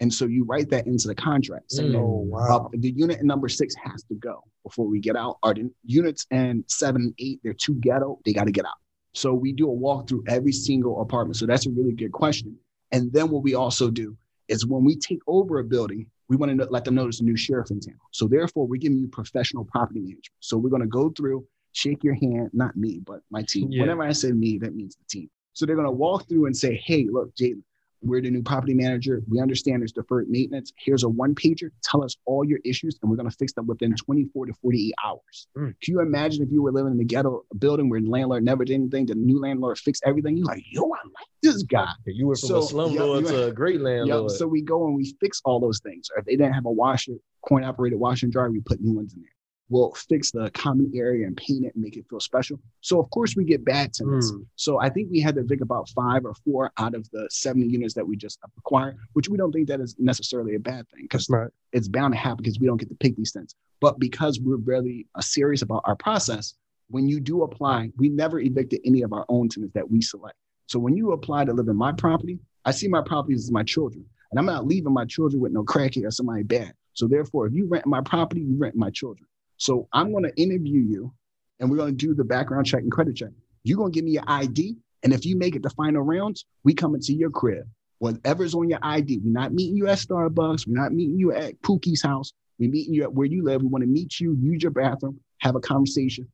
[0.00, 2.00] And so you write that into the contract saying, Mm.
[2.00, 2.66] Oh, wow.
[2.66, 5.38] uh, the unit number six has to go before we get out.
[5.42, 8.78] Or the units in seven and eight, they're too ghetto, they got to get out.
[9.12, 11.36] So we do a walkthrough every single apartment.
[11.36, 12.56] So that's a really good question.
[12.92, 14.16] And then what we also do
[14.48, 17.24] is when we take over a building, we want to let them know there's a
[17.24, 17.96] new sheriff in town.
[18.12, 20.24] So therefore, we're giving you professional property management.
[20.40, 23.70] So we're going to go through, shake your hand, not me, but my team.
[23.70, 23.82] Yeah.
[23.82, 25.28] Whenever I say me, that means the team.
[25.52, 27.62] So they're going to walk through and say, hey, look, Jalen,
[28.02, 29.22] we're the new property manager.
[29.28, 30.72] We understand there's deferred maintenance.
[30.78, 31.70] Here's a one pager.
[31.82, 34.94] Tell us all your issues, and we're going to fix them within 24 to 48
[35.04, 35.48] hours.
[35.56, 35.74] Mm.
[35.82, 38.64] Can you imagine if you were living in the ghetto building where the landlord never
[38.64, 40.36] did anything, the new landlord fixed everything?
[40.36, 41.92] You're like, yo, I like this guy.
[42.06, 44.30] You went from a slumlord to a great landlord.
[44.30, 46.08] Yep, so we go and we fix all those things.
[46.14, 47.14] Or if they didn't have a washer,
[47.46, 49.30] coin operated washer and dryer, we put new ones in there.
[49.70, 52.58] We'll fix the common area and paint it and make it feel special.
[52.80, 54.32] So of course we get bad tenants.
[54.32, 54.44] Mm.
[54.56, 57.66] So I think we had to think about five or four out of the 70
[57.66, 61.02] units that we just acquired, which we don't think that is necessarily a bad thing
[61.02, 61.48] because not.
[61.72, 63.54] it's bound to happen because we don't get to pick these things.
[63.80, 66.54] But because we're really uh, serious about our process,
[66.88, 70.36] when you do apply, we never evicted any of our own tenants that we select.
[70.66, 73.62] So when you apply to live in my property, I see my properties as my
[73.62, 76.74] children, and I'm not leaving my children with no crackhead or somebody bad.
[76.92, 79.26] So therefore, if you rent my property, you rent my children.
[79.60, 81.12] So I'm going to interview you,
[81.58, 83.28] and we're going to do the background check and credit check.
[83.62, 86.46] You're going to give me your ID, and if you make it the final rounds,
[86.64, 87.68] we come into your crib.
[87.98, 90.66] Whatever's on your ID, we're not meeting you at Starbucks.
[90.66, 92.32] We're not meeting you at Pookie's house.
[92.58, 93.60] We're meeting you at where you live.
[93.60, 96.26] We want to meet you, use your bathroom, have a conversation.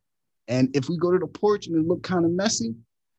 [0.47, 2.77] And if we go to the porch and it look kind of messy,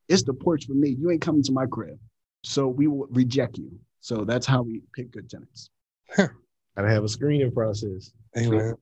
[0.08, 0.96] it's the porch for me.
[0.98, 2.00] You ain't coming to my crib.
[2.44, 3.70] So we will reject you.
[4.00, 5.70] So that's how we pick good tenants.
[6.16, 8.14] Gotta have a screening process.
[8.34, 8.76] Hey, man.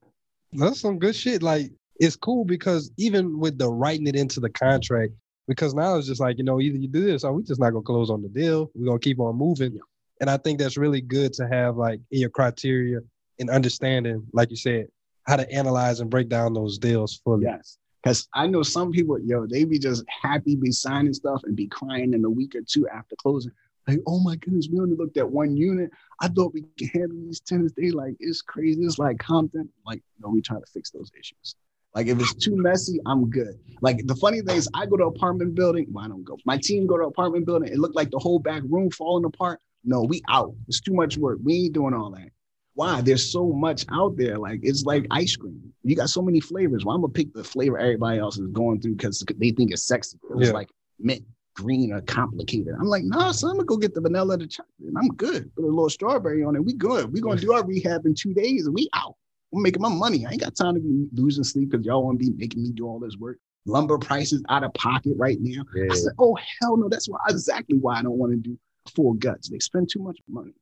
[0.58, 1.44] That's some good shit.
[1.44, 5.14] Like it's cool because even with the writing it into the contract,
[5.48, 7.72] because now it's just like, you know, either you do this or we just not
[7.72, 8.72] gonna close on the deal.
[8.74, 9.80] We're gonna keep on moving.
[10.22, 13.00] And I think that's really good to have like in your criteria
[13.40, 14.88] and understanding, like you said,
[15.24, 17.44] how to analyze and break down those deals fully.
[17.44, 17.78] Yes.
[18.02, 21.68] Because I know some people, yo, they be just happy, be signing stuff and be
[21.68, 23.52] crying in a week or two after closing.
[23.88, 25.92] Like, oh my goodness, we only looked at one unit.
[26.20, 27.74] I thought we could handle these tenants.
[27.78, 28.82] They like, it's crazy.
[28.84, 29.70] It's like Compton.
[29.86, 31.56] Like, no, we trying to fix those issues.
[31.94, 33.60] Like, if it's too messy, I'm good.
[33.82, 35.88] Like, the funny thing is, I go to apartment building.
[35.92, 36.38] Well, I don't go.
[36.46, 37.72] My team go to apartment building.
[37.72, 39.62] It looked like the whole back room falling apart.
[39.84, 40.54] No, we out.
[40.68, 41.38] It's too much work.
[41.44, 42.30] We ain't doing all that.
[42.74, 43.00] Why?
[43.02, 44.38] There's so much out there.
[44.38, 45.74] Like it's like ice cream.
[45.84, 46.84] You got so many flavors.
[46.84, 49.84] Well, I'm gonna pick the flavor everybody else is going through because they think it's
[49.84, 50.18] sexy.
[50.38, 50.54] It's Yeah.
[50.54, 50.70] like
[51.00, 51.24] mint,
[51.56, 52.74] green, or complicated.
[52.80, 54.88] I'm like, nah, son, I'm gonna go get the vanilla, the chocolate.
[54.88, 55.54] and I'm good.
[55.56, 56.64] Put a little strawberry on it.
[56.64, 57.12] We good.
[57.12, 59.16] We gonna do our rehab in two days, and we out.
[59.54, 60.26] I'm making my money.
[60.26, 62.72] I ain't got time to be losing sleep because y'all want to be making me
[62.72, 63.38] do all this work.
[63.66, 65.64] Lumber prices out of pocket right now.
[65.74, 65.92] Yeah.
[65.92, 66.90] I said, oh hell no.
[66.90, 68.58] That's why exactly why I don't want to do
[68.94, 69.50] full guts.
[69.50, 70.54] They spend too much money.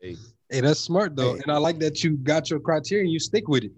[0.00, 0.16] Hey,
[0.50, 1.34] hey that's smart though.
[1.34, 3.72] And I like that you got your criteria and you stick with it.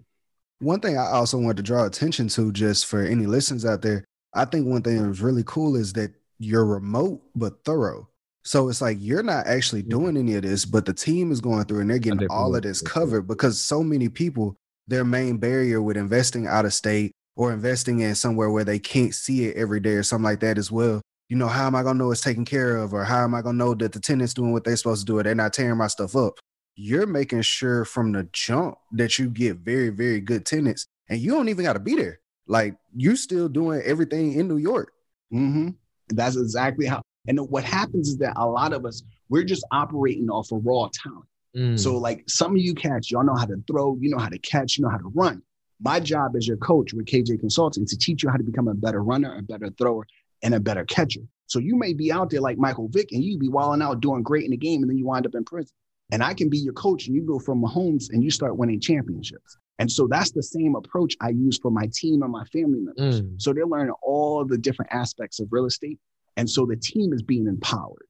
[0.59, 4.05] One thing I also wanted to draw attention to, just for any listeners out there,
[4.33, 8.09] I think one thing that was really cool is that you're remote but thorough.
[8.43, 11.63] So it's like you're not actually doing any of this, but the team is going
[11.65, 14.55] through and they're getting all of this covered because so many people,
[14.87, 19.15] their main barrier with investing out of state or investing in somewhere where they can't
[19.15, 21.01] see it every day or something like that as well.
[21.29, 23.41] You know, how am I gonna know it's taken care of, or how am I
[23.41, 25.77] gonna know that the tenant's doing what they're supposed to do, or they're not tearing
[25.77, 26.33] my stuff up?
[26.75, 31.31] You're making sure from the jump that you get very, very good tenants, and you
[31.31, 32.19] don't even got to be there.
[32.45, 34.91] Like you're still doing everything in New York.
[35.33, 35.69] Mm-hmm.
[36.09, 37.01] That's exactly how.
[37.27, 40.89] And what happens is that a lot of us we're just operating off of raw
[40.93, 41.25] talent.
[41.55, 41.79] Mm.
[41.79, 44.39] So like some of you cats, y'all know how to throw, you know how to
[44.39, 45.41] catch, you know how to run.
[45.81, 48.67] My job as your coach with KJ Consulting is to teach you how to become
[48.67, 50.05] a better runner, a better thrower,
[50.43, 51.21] and a better catcher.
[51.47, 54.23] So you may be out there like Michael Vick and you be wilding out doing
[54.23, 55.71] great in the game, and then you wind up in prison.
[56.11, 58.79] And I can be your coach, and you go from Mahomes and you start winning
[58.79, 59.57] championships.
[59.79, 63.21] And so that's the same approach I use for my team and my family members.
[63.21, 63.41] Mm.
[63.41, 65.99] So they're learning all the different aspects of real estate.
[66.37, 68.07] And so the team is being empowered.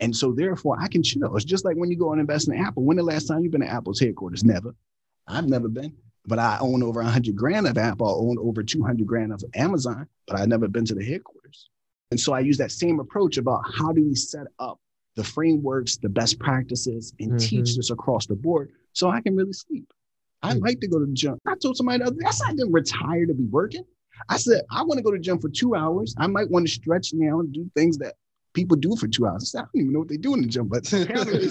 [0.00, 1.34] And so therefore I can chill.
[1.34, 2.84] It's just like when you go and invest in Apple.
[2.84, 4.44] When the last time you've been to Apple's headquarters?
[4.44, 4.74] Never.
[5.26, 5.94] I've never been.
[6.26, 8.06] But I own over 100 grand of Apple.
[8.06, 11.70] I own over 200 grand of Amazon, but I've never been to the headquarters.
[12.10, 14.78] And so I use that same approach about how do we set up
[15.16, 19.52] the frameworks, the best practices, and teach this across the board so I can really
[19.52, 19.92] sleep.
[20.42, 20.60] I hmm.
[20.60, 21.38] like to go to the gym.
[21.46, 23.84] I told somebody the other day, I said I didn't retire to be working.
[24.28, 26.14] I said, I want to go to the gym for two hours.
[26.18, 28.14] I might want to stretch now and do things that
[28.52, 29.42] people do for two hours.
[29.42, 31.48] I, said, I don't even know what they do in the gym, but apparently,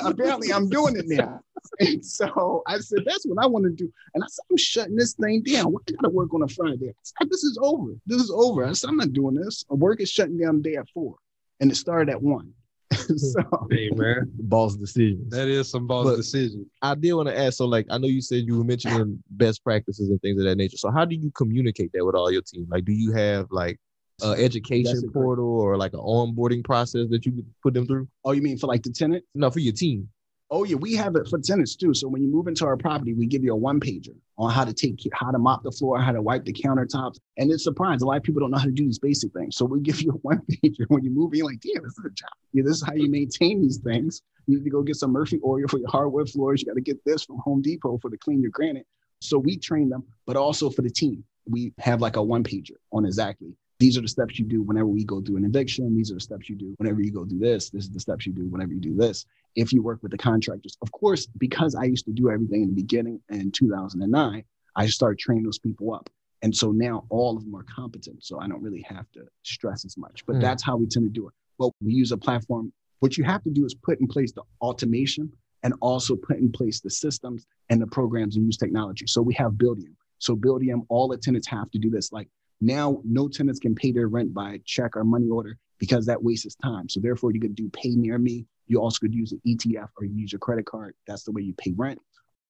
[0.04, 1.40] apparently I'm doing it now.
[1.80, 3.92] And so I said, that's what I want to do.
[4.14, 5.72] And I said, I'm shutting this thing down.
[5.72, 6.88] Why I gotta work on a Friday?
[6.90, 7.92] I said, this is over.
[8.06, 8.64] This is over.
[8.64, 9.64] I said, I'm not doing this.
[9.68, 11.16] Work is shutting down the day at four.
[11.60, 12.52] And it started at one.
[13.16, 15.30] so Hey man, boss decisions.
[15.30, 16.70] that is some boss But- decision.
[16.82, 17.58] I did want to ask.
[17.58, 20.56] So, like, I know you said you were mentioning best practices and things of that
[20.56, 20.76] nature.
[20.76, 22.66] So, how do you communicate that with all your team?
[22.70, 23.78] Like, do you have like
[24.22, 28.08] a That's education great- portal or like an onboarding process that you put them through?
[28.24, 29.24] Oh, you mean for like the tenant?
[29.34, 30.08] No, for your team.
[30.48, 31.92] Oh yeah, we have it for tenants too.
[31.92, 34.64] So when you move into our property, we give you a one pager on how
[34.64, 37.18] to take how to mop the floor, how to wipe the countertops.
[37.36, 38.04] And it's surprising.
[38.04, 39.56] A lot of people don't know how to do these basic things.
[39.56, 41.98] So we give you a one pager when you move in, you're like, damn, this
[41.98, 42.30] is a job.
[42.52, 44.22] Yeah, this is how you maintain these things.
[44.46, 46.62] You need to go get some Murphy oil for your hardwood floors.
[46.62, 48.86] You got to get this from Home Depot for to clean your granite.
[49.20, 51.24] So we train them, but also for the team.
[51.48, 54.86] We have like a one pager on exactly these are the steps you do whenever
[54.86, 55.94] we go through an eviction.
[55.94, 57.70] These are the steps you do whenever you go do this.
[57.70, 59.26] This is the steps you do whenever you do this.
[59.56, 62.68] If you work with the contractors, of course, because I used to do everything in
[62.68, 64.44] the beginning in 2009,
[64.76, 66.08] I started training those people up.
[66.42, 68.22] And so now all of them are competent.
[68.22, 70.24] So I don't really have to stress as much.
[70.26, 70.40] But Mm.
[70.42, 71.34] that's how we tend to do it.
[71.58, 72.72] But we use a platform.
[73.00, 75.32] What you have to do is put in place the automation
[75.62, 79.06] and also put in place the systems and the programs and use technology.
[79.06, 79.94] So we have Buildium.
[80.18, 82.12] So Buildium, all the tenants have to do this.
[82.12, 82.28] Like
[82.60, 86.54] now, no tenants can pay their rent by check or money order because that wastes
[86.56, 86.88] time.
[86.88, 88.46] So therefore, you could do PayNearMe.
[88.66, 90.94] You also could use an ETF or you use your credit card.
[91.06, 92.00] That's the way you pay rent.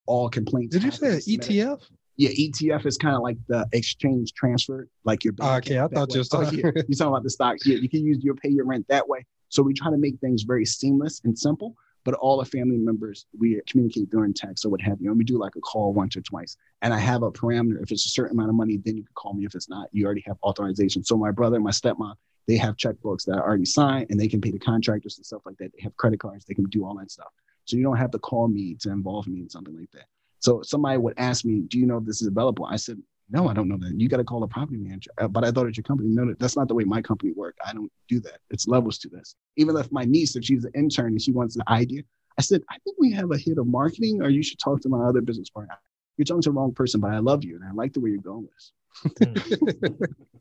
[0.06, 0.74] All complaints.
[0.74, 1.16] Did you say.
[1.18, 1.82] ETF?
[2.18, 6.12] Yeah, ETF is kind of like the exchange transfer, like your bank okay, I thought
[6.14, 6.38] you was way.
[6.40, 6.70] Oh, talking- yeah.
[6.74, 7.66] You're talking about the stocks.
[7.66, 9.26] Yeah, you can use your pay your rent that way.
[9.50, 11.74] So we try to make things very seamless and simple.
[12.06, 15.10] But all the family members, we communicate during text or what have you.
[15.10, 16.56] And we do like a call once or twice.
[16.82, 17.82] And I have a parameter.
[17.82, 19.44] If it's a certain amount of money, then you can call me.
[19.44, 21.02] If it's not, you already have authorization.
[21.02, 22.14] So my brother and my stepmom,
[22.46, 25.42] they have checkbooks that are already signed and they can pay the contractors and stuff
[25.44, 25.72] like that.
[25.76, 27.32] They have credit cards, they can do all that stuff.
[27.64, 30.06] So you don't have to call me to involve me in something like that.
[30.38, 33.48] So somebody would ask me, "Do you know if this is available?" I said, "No,
[33.48, 33.98] I don't know that.
[34.00, 36.08] You got to call the property manager." Uh, But I thought it's your company.
[36.10, 37.58] No, that's not the way my company worked.
[37.64, 38.38] I don't do that.
[38.50, 39.34] It's levels to this.
[39.56, 42.02] Even if my niece, if she's an intern and she wants an idea,
[42.38, 44.88] I said, I think we have a hit of marketing, or you should talk to
[44.88, 45.74] my other business partner.
[46.16, 48.10] You're talking to the wrong person, but I love you and I like the way
[48.10, 48.72] you're going with this.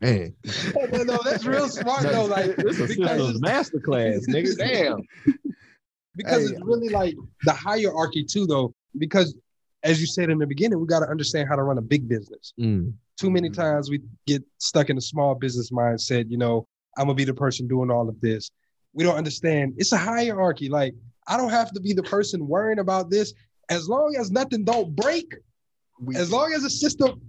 [0.00, 0.34] Man,
[0.92, 2.24] no, no, that's real smart though.
[2.24, 4.56] Like this is because, master class, nigga.
[4.58, 5.00] Damn.
[6.14, 7.14] because it's really like
[7.44, 8.74] the hierarchy too, though.
[8.96, 9.34] Because
[9.86, 12.08] as you said in the beginning, we got to understand how to run a big
[12.08, 12.52] business.
[12.60, 12.92] Mm.
[13.18, 16.28] Too many times we get stuck in a small business mindset.
[16.28, 16.66] You know,
[16.98, 18.50] I'm gonna be the person doing all of this.
[18.92, 19.74] We don't understand.
[19.78, 20.68] It's a hierarchy.
[20.68, 20.94] Like
[21.28, 23.32] I don't have to be the person worrying about this.
[23.70, 25.34] As long as nothing don't break,
[26.14, 27.20] as long as the system,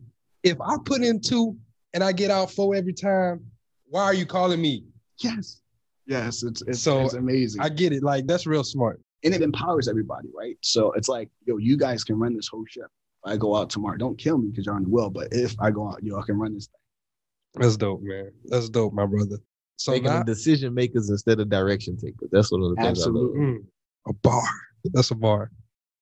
[0.43, 1.57] if I put in two
[1.93, 3.45] and I get out four every time,
[3.87, 4.83] why are you calling me?
[5.19, 5.61] Yes.
[6.05, 7.61] Yes, it's it's, So, it's amazing.
[7.61, 8.03] I get it.
[8.03, 8.99] Like that's real smart.
[9.33, 10.57] And it empowers everybody, right?
[10.61, 12.87] So it's like, yo, you guys can run this whole ship.
[13.25, 15.09] If I go out tomorrow, don't kill me because you're on the will.
[15.09, 17.61] But if I go out, yo, I can run this thing.
[17.61, 18.31] That's dope, man.
[18.45, 19.37] That's dope, my brother.
[19.77, 22.29] So Making now, them decision makers instead of direction takers.
[22.31, 23.31] That's one of the things I love.
[23.31, 23.63] Mm,
[24.07, 24.43] a bar.
[24.93, 25.51] That's a bar.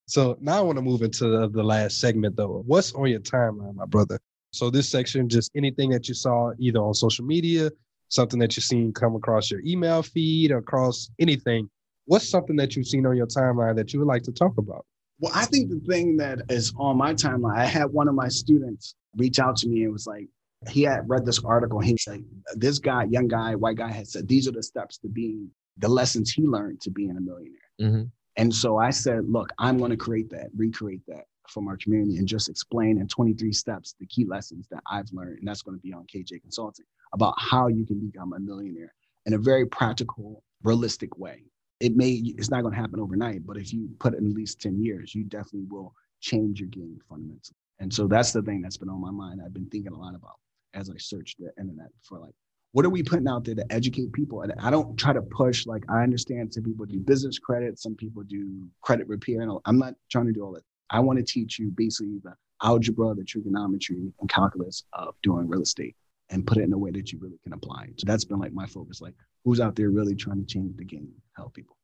[0.06, 2.62] So now I want to move into the, the last segment though.
[2.66, 4.20] What's on your timeline, my brother?
[4.52, 7.70] So this section, just anything that you saw either on social media,
[8.08, 11.68] something that you've seen come across your email feed, across anything.
[12.06, 14.86] What's something that you've seen on your timeline that you would like to talk about?
[15.18, 18.28] Well, I think the thing that is on my timeline, I had one of my
[18.28, 20.28] students reach out to me and was like,
[20.70, 21.78] he had read this article.
[21.78, 22.22] And he was like,
[22.54, 25.88] this guy, young guy, white guy, had said these are the steps to being the
[25.88, 27.70] lessons he learned to being a millionaire.
[27.80, 28.02] Mm-hmm.
[28.36, 32.18] And so I said, look, I'm going to create that, recreate that from our community
[32.18, 35.38] and just explain in 23 steps the key lessons that I've learned.
[35.38, 36.84] And that's going to be on KJ Consulting
[37.14, 38.92] about how you can become a millionaire
[39.24, 41.44] in a very practical, realistic way.
[41.80, 44.32] It may, it's not going to happen overnight, but if you put it in at
[44.34, 47.56] least 10 years, you definitely will change your game fundamentally.
[47.78, 49.40] And so that's the thing that's been on my mind.
[49.44, 50.36] I've been thinking a lot about
[50.74, 52.34] as I searched the internet for like,
[52.72, 54.42] what are we putting out there to educate people?
[54.42, 57.94] And I don't try to push, like, I understand some people do business credit, some
[57.94, 59.40] people do credit repair.
[59.40, 60.64] And I'm not trying to do all that.
[60.90, 65.62] I want to teach you basically the algebra, the trigonometry, and calculus of doing real
[65.62, 65.96] estate
[66.30, 68.00] and put it in a way that you really can apply it.
[68.00, 69.00] So that's been like my focus.
[69.00, 69.14] Like,
[69.46, 71.76] who's out there really trying to change the game, help people?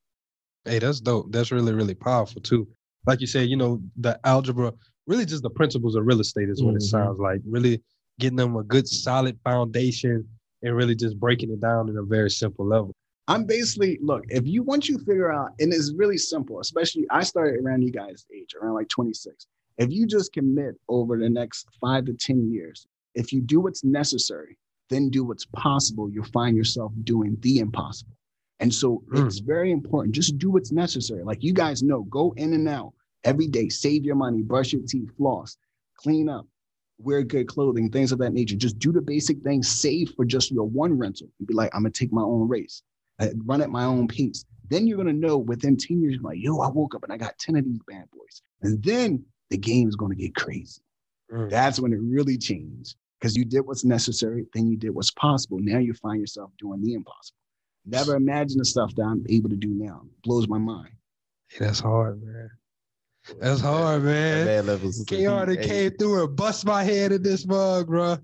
[0.64, 1.30] Hey, that's dope.
[1.30, 2.66] That's really, really powerful too.
[3.06, 4.72] Like you said, you know, the algebra,
[5.06, 6.82] really just the principles of real estate is what it Mhm.
[6.82, 7.40] sounds like.
[7.46, 7.80] Really
[8.18, 10.28] getting them a good solid foundation
[10.62, 12.92] and really just breaking it down in a very simple level.
[13.28, 17.22] I'm basically look, if you once you figure out, and it's really simple, especially I
[17.22, 19.46] started around you guys' age, around like 26.
[19.78, 23.84] If you just commit over the next five to 10 years, if you do what's
[23.84, 24.58] necessary,
[24.92, 28.16] then do what's possible, you'll find yourself doing the impossible.
[28.60, 29.26] And so hmm.
[29.26, 30.14] it's very important.
[30.14, 31.24] Just do what's necessary.
[31.24, 32.92] Like you guys know, go in and out
[33.24, 35.56] every day, save your money, brush your teeth, floss,
[35.96, 36.46] clean up,
[36.98, 38.56] wear good clothing, things of that nature.
[38.56, 41.82] Just do the basic things, save for just your one rental and be like, I'm
[41.82, 42.82] gonna take my own race,
[43.20, 44.44] I run at my own pace.
[44.68, 47.16] Then you're gonna know within 10 years, you're like, yo, I woke up and I
[47.16, 48.42] got 10 of these bad boys.
[48.62, 50.82] And then the game is gonna get crazy.
[51.30, 51.48] Hmm.
[51.48, 52.96] That's when it really changed.
[53.22, 55.60] Because you did what's necessary, then you did what's possible.
[55.60, 57.38] Now you find yourself doing the impossible.
[57.86, 60.02] Never imagine the stuff that I'm able to do now.
[60.24, 60.90] Blows my mind.
[61.48, 62.50] Hey, that's hard, man.
[63.40, 64.46] That's hard, man.
[64.46, 65.04] Bad levels.
[65.04, 65.60] KAYR that heat.
[65.60, 68.18] Hey, came through and bust my head in this mug, bro.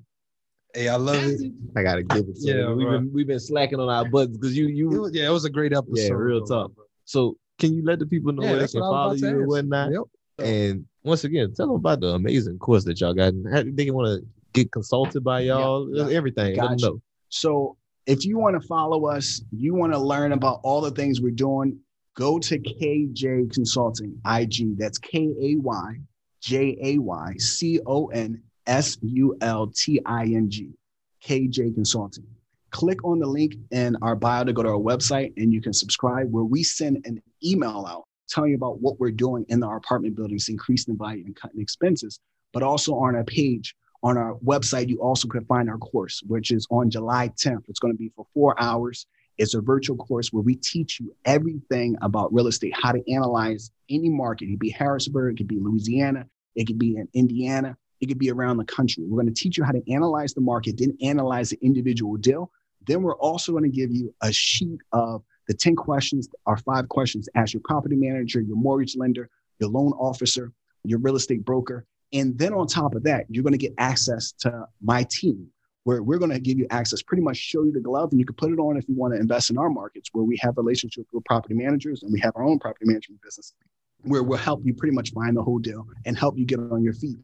[0.74, 1.40] Hey, I love it.
[1.76, 2.74] I gotta give it to Yeah, you.
[2.74, 2.98] We've bro.
[2.98, 5.44] been we've been slacking on our buttons because you It you was, yeah, it was
[5.44, 5.96] a great episode.
[5.96, 6.62] yeah real bro.
[6.62, 6.72] talk.
[7.04, 9.46] So can you let the people know Yeah, where they that's can follow you and
[9.46, 9.92] whatnot?
[9.92, 10.02] Yep.
[10.40, 13.28] And once again, tell them about the amazing course that y'all got.
[13.32, 15.88] And how they want to get consulted by y'all.
[15.94, 16.16] Yeah, yeah.
[16.16, 16.56] Everything.
[16.56, 16.86] Gotcha.
[16.86, 17.02] know.
[17.28, 17.76] So
[18.06, 21.30] if you want to follow us, you want to learn about all the things we're
[21.30, 21.78] doing,
[22.14, 24.78] go to KJ Consulting IG.
[24.78, 26.00] That's K A Y
[26.40, 30.70] J A Y C O N S U L T I N G.
[31.22, 32.26] KJ Consulting.
[32.70, 35.72] Click on the link in our bio to go to our website and you can
[35.72, 39.76] subscribe where we send an email out telling you about what we're doing in our
[39.76, 42.20] apartment buildings, increasing value and cutting expenses,
[42.52, 46.50] but also on our page on our website, you also can find our course, which
[46.50, 47.64] is on July 10th.
[47.68, 49.06] It's going to be for four hours.
[49.38, 53.70] It's a virtual course where we teach you everything about real estate, how to analyze
[53.88, 54.46] any market.
[54.46, 58.18] It could be Harrisburg, it could be Louisiana, it could be in Indiana, it could
[58.18, 59.04] be around the country.
[59.06, 62.50] We're going to teach you how to analyze the market, then analyze the individual deal.
[62.86, 66.88] Then we're also going to give you a sheet of the 10 questions or five
[66.88, 69.28] questions to ask your property manager, your mortgage lender,
[69.58, 70.52] your loan officer,
[70.84, 71.86] your real estate broker.
[72.12, 75.48] And then on top of that, you're going to get access to my team,
[75.84, 78.26] where we're going to give you access, pretty much show you the glove, and you
[78.26, 80.56] can put it on if you want to invest in our markets, where we have
[80.56, 83.52] relationships with property managers and we have our own property management business,
[84.02, 86.82] where we'll help you pretty much find the whole deal and help you get on
[86.82, 87.18] your feet.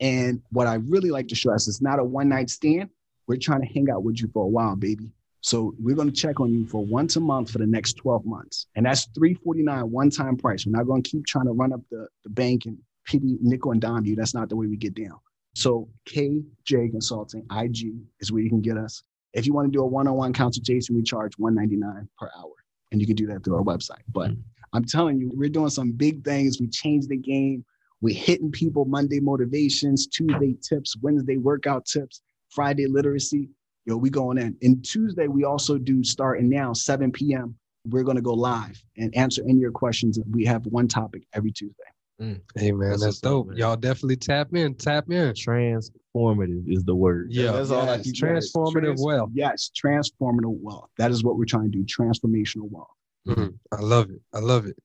[0.00, 2.88] And what I really like to stress is not a one night stand.
[3.26, 5.12] We're trying to hang out with you for a while, baby.
[5.42, 8.26] So we're going to check on you for once a month for the next 12
[8.26, 8.66] months.
[8.74, 10.66] And that's 349 one-time price.
[10.66, 12.78] We're not going to keep trying to run up the, the bank and
[13.10, 14.14] pity nickel and dime you.
[14.14, 15.18] That's not the way we get down.
[15.54, 19.02] So KJ Consulting, IG is where you can get us.
[19.32, 22.52] If you want to do a one-on-one consultation, we charge 199 per hour.
[22.92, 24.02] And you can do that through our website.
[24.12, 24.40] But mm-hmm.
[24.72, 26.60] I'm telling you, we're doing some big things.
[26.60, 27.64] We changed the game.
[28.00, 33.48] We're hitting people Monday motivations, Tuesday tips, Wednesday workout tips, Friday literacy.
[33.86, 34.56] Yo, we going in.
[34.62, 37.56] And Tuesday, we also do starting now, 7 p.m.
[37.86, 40.18] We're going to go live and answer any of your questions.
[40.30, 41.82] We have one topic every Tuesday.
[42.20, 43.46] Hey man, that's, what's up, dope.
[43.48, 43.56] man.
[43.56, 45.32] Y'all definitely tap in, tap in.
[45.32, 47.28] Transformative is the word.
[47.30, 48.14] Yeah, that's all I Yes, keep.
[48.16, 49.30] transformative Trans- wealth.
[49.32, 50.90] Yes, transformative wealth.
[50.98, 51.84] That is what we're trying to do.
[51.84, 52.88] Transformational wealth.
[53.26, 53.54] Mhm.
[53.72, 54.20] I love it.
[54.34, 54.76] I love it.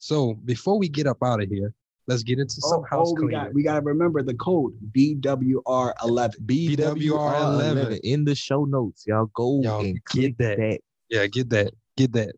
[0.00, 1.72] So before we get up out of here,
[2.08, 3.52] let's get into some Oh, house oh, cleaning.
[3.54, 6.34] we got to remember the code BWR11.
[6.44, 8.00] BWR11.
[8.02, 9.04] in the show notes.
[9.06, 10.58] Y'all go Y'all and get that.
[10.58, 10.80] that.
[11.08, 11.72] Yeah, get that.
[11.96, 12.34] Get that.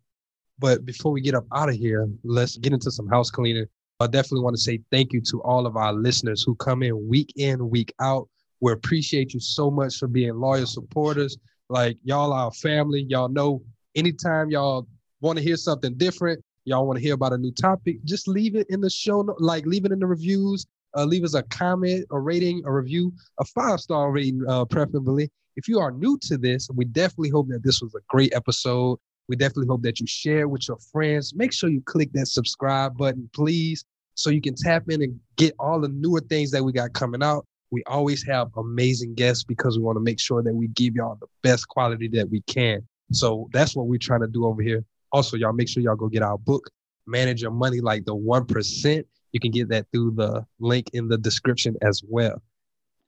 [0.60, 3.66] But before we get up out of here, let's get into some house cleaning.
[4.00, 7.08] I definitely want to say thank you to all of our listeners who come in
[7.08, 8.28] week in, week out.
[8.60, 11.36] We appreciate you so much for being loyal supporters.
[11.68, 13.06] Like y'all are family.
[13.08, 13.62] Y'all know
[13.94, 14.86] anytime y'all
[15.20, 18.56] want to hear something different, y'all want to hear about a new topic, just leave
[18.56, 20.66] it in the show, like leave it in the reviews.
[20.96, 25.28] Uh, leave us a comment, a rating, a review, a five star rating, uh, preferably.
[25.56, 28.98] If you are new to this, we definitely hope that this was a great episode.
[29.28, 31.34] We definitely hope that you share with your friends.
[31.34, 35.54] Make sure you click that subscribe button, please, so you can tap in and get
[35.58, 37.46] all the newer things that we got coming out.
[37.70, 41.16] We always have amazing guests because we want to make sure that we give y'all
[41.20, 42.86] the best quality that we can.
[43.12, 44.84] So that's what we're trying to do over here.
[45.12, 46.70] Also, y'all make sure y'all go get our book,
[47.06, 49.04] Manage Your Money Like the 1%.
[49.32, 52.40] You can get that through the link in the description as well.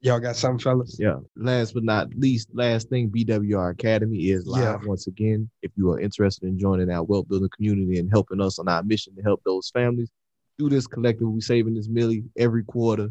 [0.02, 0.96] Y'all got something, fellas?
[1.00, 1.16] Yeah.
[1.36, 4.88] Last but not least, last thing, BWR Academy is live Yeah.
[4.88, 5.48] once again.
[5.62, 8.82] If you are interested in joining our wealth building community and helping us on our
[8.82, 10.10] mission to help those families,
[10.58, 11.32] do this collectively.
[11.32, 13.10] We saving this milli every quarter.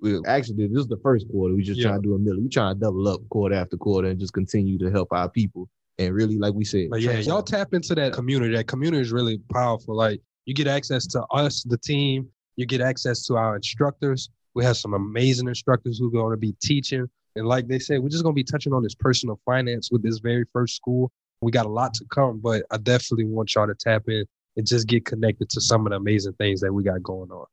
[0.00, 1.54] We actually this is the first quarter.
[1.54, 1.88] We just Yeah.
[1.88, 2.42] trying to do a milli.
[2.42, 5.68] We trying to double up quarter after quarter and just continue to help our people.
[5.98, 8.54] And really, like we said, But yeah, y'all tap into that community.
[8.54, 9.94] That community is really powerful.
[9.96, 12.28] Like you get access to us, the team.
[12.56, 14.28] You get access to our instructors.
[14.56, 17.06] We have some amazing instructors who are going to be teaching.
[17.36, 20.02] And like they said, we're just going to be touching on this personal finance with
[20.02, 21.12] this very first school.
[21.42, 24.24] We got a lot to come, but I definitely want y'all to tap in
[24.56, 27.44] and just get connected to some of the amazing things that we got going on.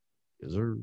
[0.42, 0.78] Yes, sir.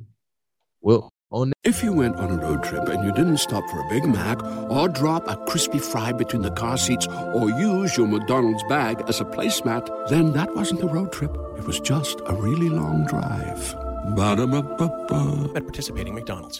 [0.82, 3.88] Well, on If you went on a road trip and you didn't stop for a
[3.88, 8.64] Big Mac or drop a crispy fry between the car seats or use your McDonald's
[8.64, 11.34] bag as a placemat, then that wasn't a road trip.
[11.56, 13.74] It was just a really long drive.
[14.04, 15.56] Ba-da-ba-ba-ba.
[15.56, 16.58] At participating McDonald's.